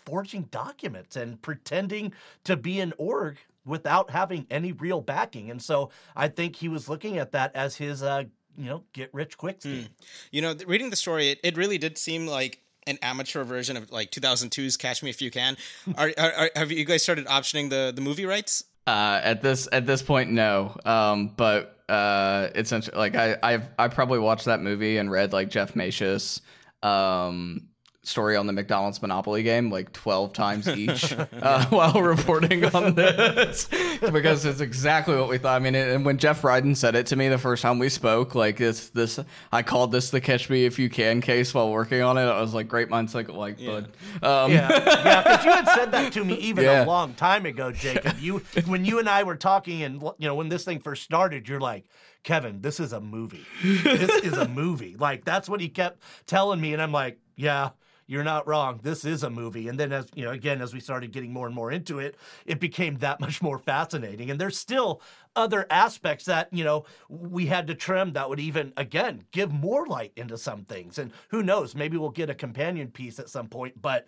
forging 0.06 0.44
documents 0.44 1.16
and 1.16 1.42
pretending 1.42 2.14
to 2.44 2.58
be 2.58 2.80
an 2.80 2.94
org 2.98 3.38
without 3.66 4.10
having 4.10 4.46
any 4.52 4.74
real 4.74 5.00
backing. 5.00 5.50
And 5.50 5.62
so 5.62 5.90
I 6.16 6.28
think 6.28 6.58
he 6.58 6.68
was 6.68 6.90
looking 6.90 7.18
at 7.18 7.32
that 7.32 7.56
as 7.56 7.78
his, 7.78 8.04
uh, 8.04 8.26
you 8.58 8.66
know, 8.66 8.84
get 8.92 9.10
rich 9.14 9.38
quick 9.38 9.62
scheme. 9.62 9.88
You 10.32 10.42
know, 10.42 10.56
reading 10.68 10.90
the 10.90 10.96
story, 10.96 11.30
it, 11.30 11.40
it 11.44 11.56
really 11.56 11.78
did 11.78 11.98
seem 11.98 12.28
like 12.28 12.60
an 12.86 12.98
amateur 13.02 13.46
version 13.46 13.78
of 13.78 13.90
like 13.92 14.12
2002's 14.12 14.76
Catch 14.76 15.02
Me 15.02 15.10
If 15.10 15.22
You 15.22 15.32
Can. 15.32 15.56
Are, 15.98 16.12
are, 16.18 16.34
are 16.34 16.50
have 16.56 16.72
you 16.72 16.84
guys 16.84 17.02
started 17.02 17.26
optioning 17.28 17.70
the 17.70 17.94
the 17.96 18.02
movie 18.02 18.26
rights? 18.26 18.66
Uh, 18.86 19.22
at 19.24 19.42
this 19.42 19.68
at 19.72 19.86
this 19.86 20.02
point, 20.02 20.30
no. 20.32 20.76
Um, 20.86 21.34
but 21.38 21.84
uh, 21.88 22.50
it's 22.56 22.72
like 22.94 23.16
I 23.16 23.38
I've 23.42 23.70
I 23.80 23.88
probably 23.88 24.20
watched 24.20 24.46
that 24.46 24.62
movie 24.62 24.98
and 24.98 25.10
read 25.10 25.32
like 25.34 25.50
Jeff 25.50 25.74
Maysh, 25.74 26.42
um, 26.82 27.70
story 28.06 28.36
on 28.36 28.46
the 28.48 28.54
McDonald's 28.54 29.02
Monopoly 29.02 29.44
game 29.44 29.72
like 29.72 29.92
twelve 29.94 30.34
times 30.34 30.68
each 30.78 31.14
uh, 31.14 31.66
while 31.68 32.02
reporting 32.02 32.66
on 32.76 32.96
this 32.96 33.68
because 34.12 34.44
it's 34.46 34.60
exactly 34.60 35.16
what 35.16 35.30
we 35.30 35.38
thought. 35.38 35.56
I 35.56 35.60
mean, 35.60 35.74
and 35.76 36.06
when 36.06 36.18
Jeff 36.18 36.42
Bryden 36.42 36.76
said 36.76 36.96
it 36.96 37.06
to 37.08 37.16
me 37.16 37.30
the 37.30 37.38
first 37.38 37.62
time 37.62 37.80
we 37.80 37.90
spoke, 37.90 38.36
like 38.36 38.58
this 38.58 38.90
this 38.90 39.20
I 39.52 39.64
called 39.64 39.92
this 39.92 40.10
the 40.10 40.20
Catch 40.22 40.50
Me 40.50 40.66
If 40.66 40.78
You 40.80 40.90
Can 40.90 41.22
case 41.22 41.54
while 41.54 41.72
working 41.72 42.02
on 42.02 42.18
it. 42.18 42.24
I 42.24 42.42
was 42.42 42.54
like, 42.54 42.68
great 42.68 42.90
minds 42.90 43.14
think 43.14 43.30
alike, 43.30 43.58
bud. 43.64 43.86
Um, 44.22 44.52
Yeah, 44.52 44.70
yeah, 44.70 45.22
because 45.24 45.46
you 45.46 45.52
had 45.52 45.68
said 45.70 45.92
that 45.92 46.14
to 46.14 46.26
me 46.26 46.34
even 46.40 46.66
Yeah. 46.66 46.84
a 46.84 46.86
long 46.86 47.14
time 47.14 47.46
ago, 47.46 47.72
Jacob. 47.72 48.18
You 48.20 48.40
when 48.68 48.84
you 48.86 49.00
and 49.00 49.08
I 49.08 49.24
were 49.24 49.38
talking, 49.38 49.82
and 49.84 50.02
you 50.18 50.28
know 50.28 50.36
when 50.36 50.50
this 50.50 50.66
thing 50.66 50.80
first 50.80 51.04
started, 51.04 51.48
you're 51.48 51.60
like, 51.62 51.86
Kevin, 52.24 52.62
this 52.62 52.80
is 52.82 52.92
a 52.94 53.00
movie. 53.02 53.46
This 53.64 54.24
is 54.24 54.34
a 54.38 54.48
movie. 54.48 54.96
Like 55.00 55.24
that's 55.24 55.48
what 55.48 55.62
he 55.62 55.70
kept 55.70 56.02
telling 56.26 56.60
me, 56.60 56.74
and 56.74 56.82
I'm 56.82 56.92
like, 56.92 57.18
yeah. 57.38 57.70
You're 58.08 58.24
not 58.24 58.48
wrong. 58.48 58.80
This 58.84 59.06
is 59.06 59.24
a 59.24 59.30
movie. 59.30 59.68
And 59.68 59.80
then 59.80 59.92
as 59.92 60.08
you 60.16 60.26
know, 60.26 60.32
again, 60.32 60.62
as 60.62 60.74
we 60.74 60.80
started 60.80 61.12
getting 61.12 61.32
more 61.32 61.48
and 61.48 61.56
more 61.56 61.72
into 61.72 62.00
it, 62.00 62.16
it 62.46 62.60
became 62.60 62.98
that 62.98 63.20
much 63.20 63.42
more 63.42 63.58
fascinating. 63.58 64.30
And 64.30 64.40
there's 64.40 64.58
still 64.58 65.02
other 65.36 65.66
aspects 65.70 66.26
that, 66.26 66.50
you 66.52 66.64
know, 66.64 66.86
we 67.10 67.46
had 67.48 67.68
to 67.68 67.76
trim 67.76 68.14
that 68.14 68.30
would 68.30 68.40
even 68.40 68.74
again 68.78 69.24
give 69.32 69.52
more 69.52 69.88
light 69.88 70.12
into 70.16 70.38
some 70.38 70.66
things. 70.66 70.98
And 70.98 71.12
who 71.30 71.44
knows, 71.44 71.76
maybe 71.76 71.98
we'll 71.98 72.10
get 72.10 72.30
a 72.30 72.36
companion 72.36 72.90
piece 72.90 73.20
at 73.20 73.30
some 73.30 73.48
point. 73.48 73.82
But 73.82 74.08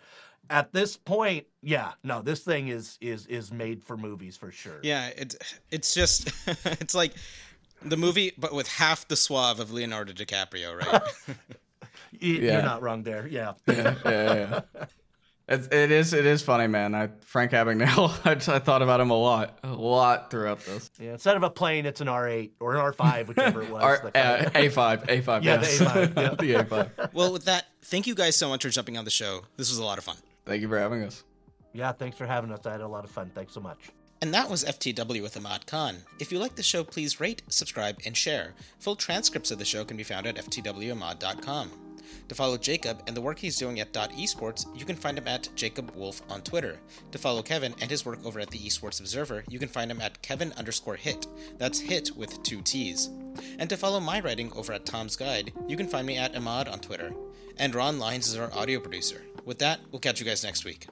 at 0.50 0.72
this 0.72 0.96
point, 0.96 1.46
yeah, 1.62 1.92
no, 2.04 2.22
this 2.22 2.40
thing 2.40 2.68
is 2.68 2.98
is 3.00 3.26
is 3.26 3.52
made 3.52 3.82
for 3.82 3.96
movies 3.96 4.36
for 4.36 4.50
sure. 4.50 4.80
Yeah, 4.82 5.10
it's 5.16 5.36
it's 5.70 5.94
just 5.94 6.30
it's 6.64 6.94
like 6.94 7.14
the 7.82 7.96
movie, 7.96 8.32
but 8.38 8.54
with 8.54 8.68
half 8.68 9.06
the 9.08 9.16
suave 9.16 9.60
of 9.60 9.72
Leonardo 9.72 10.12
DiCaprio, 10.12 10.76
right? 10.78 11.02
Y- 12.22 12.28
Yeah. 12.28 12.52
You're 12.54 12.62
not 12.62 12.82
wrong 12.82 13.02
there. 13.02 13.26
Yeah. 13.26 13.54
yeah, 13.66 13.94
yeah, 14.04 14.34
yeah. 14.74 14.84
It's, 15.48 15.68
it 15.68 15.92
is 15.92 16.12
it 16.12 16.26
is 16.26 16.42
funny, 16.42 16.66
man. 16.66 16.92
I, 16.92 17.08
Frank 17.20 17.52
Abagnale, 17.52 18.10
I, 18.50 18.56
I 18.56 18.58
thought 18.58 18.82
about 18.82 18.98
him 18.98 19.10
a 19.10 19.16
lot, 19.16 19.56
a 19.62 19.68
lot 19.68 20.28
throughout 20.28 20.58
this. 20.64 20.90
Yeah. 20.98 21.12
Instead 21.12 21.36
of 21.36 21.44
a 21.44 21.50
plane, 21.50 21.86
it's 21.86 22.00
an 22.00 22.08
R8 22.08 22.50
or 22.58 22.74
an 22.74 22.80
R5, 22.92 23.26
whichever 23.28 23.62
it 23.62 23.70
was. 23.70 23.80
Our, 23.82 23.98
the 24.06 24.10
kind 24.10 24.46
uh, 24.46 24.50
A5, 24.50 25.06
A5, 25.06 25.44
Yeah, 25.44 25.56
the 25.58 25.66
yes. 25.66 25.78
A5, 25.78 26.16
yeah. 26.16 26.30
the 26.34 26.64
A5. 26.64 27.12
well, 27.12 27.32
with 27.32 27.44
that, 27.44 27.66
thank 27.82 28.08
you 28.08 28.16
guys 28.16 28.34
so 28.34 28.48
much 28.48 28.62
for 28.64 28.70
jumping 28.70 28.98
on 28.98 29.04
the 29.04 29.10
show. 29.12 29.42
This 29.56 29.70
was 29.70 29.78
a 29.78 29.84
lot 29.84 29.98
of 29.98 30.04
fun. 30.04 30.16
Thank 30.46 30.62
you 30.62 30.68
for 30.68 30.78
having 30.80 31.02
us. 31.04 31.22
yeah, 31.72 31.92
thanks 31.92 32.18
for 32.18 32.26
having 32.26 32.50
us. 32.50 32.66
I 32.66 32.72
had 32.72 32.80
a 32.80 32.88
lot 32.88 33.04
of 33.04 33.10
fun. 33.12 33.30
Thanks 33.32 33.54
so 33.54 33.60
much. 33.60 33.78
And 34.22 34.34
that 34.34 34.50
was 34.50 34.64
FTW 34.64 35.22
with 35.22 35.36
Ahmad 35.36 35.66
Khan. 35.66 35.98
If 36.18 36.32
you 36.32 36.40
like 36.40 36.56
the 36.56 36.62
show, 36.64 36.82
please 36.82 37.20
rate, 37.20 37.42
subscribe, 37.50 37.98
and 38.04 38.16
share. 38.16 38.54
Full 38.80 38.96
transcripts 38.96 39.50
of 39.52 39.58
the 39.60 39.64
show 39.64 39.84
can 39.84 39.96
be 39.96 40.02
found 40.02 40.26
at 40.26 40.34
ftwahmad.com. 40.36 41.70
To 42.28 42.34
follow 42.34 42.56
Jacob 42.56 43.02
and 43.06 43.16
the 43.16 43.20
work 43.20 43.38
he's 43.38 43.58
doing 43.58 43.80
at 43.80 43.92
Dot 43.92 44.12
Esports, 44.12 44.66
you 44.76 44.84
can 44.84 44.96
find 44.96 45.18
him 45.18 45.28
at 45.28 45.48
Jacob 45.54 45.92
Wolf 45.94 46.22
on 46.28 46.42
Twitter. 46.42 46.78
To 47.12 47.18
follow 47.18 47.42
Kevin 47.42 47.74
and 47.80 47.90
his 47.90 48.04
work 48.04 48.24
over 48.24 48.40
at 48.40 48.50
the 48.50 48.58
Esports 48.58 49.00
Observer, 49.00 49.44
you 49.48 49.58
can 49.58 49.68
find 49.68 49.90
him 49.90 50.00
at 50.00 50.22
Kevin 50.22 50.52
underscore 50.56 50.96
Hitt. 50.96 51.26
That's 51.58 51.78
Hitt 51.80 52.10
with 52.16 52.42
two 52.42 52.62
T's. 52.62 53.10
And 53.58 53.68
to 53.70 53.76
follow 53.76 54.00
my 54.00 54.20
writing 54.20 54.52
over 54.54 54.72
at 54.72 54.86
Tom's 54.86 55.16
Guide, 55.16 55.52
you 55.68 55.76
can 55.76 55.88
find 55.88 56.06
me 56.06 56.16
at 56.16 56.36
Ahmad 56.36 56.68
on 56.68 56.80
Twitter. 56.80 57.12
And 57.58 57.74
Ron 57.74 57.98
Lyons 57.98 58.28
is 58.28 58.36
our 58.36 58.52
audio 58.52 58.80
producer. 58.80 59.22
With 59.44 59.58
that, 59.60 59.80
we'll 59.90 60.00
catch 60.00 60.20
you 60.20 60.26
guys 60.26 60.44
next 60.44 60.64
week. 60.64 60.88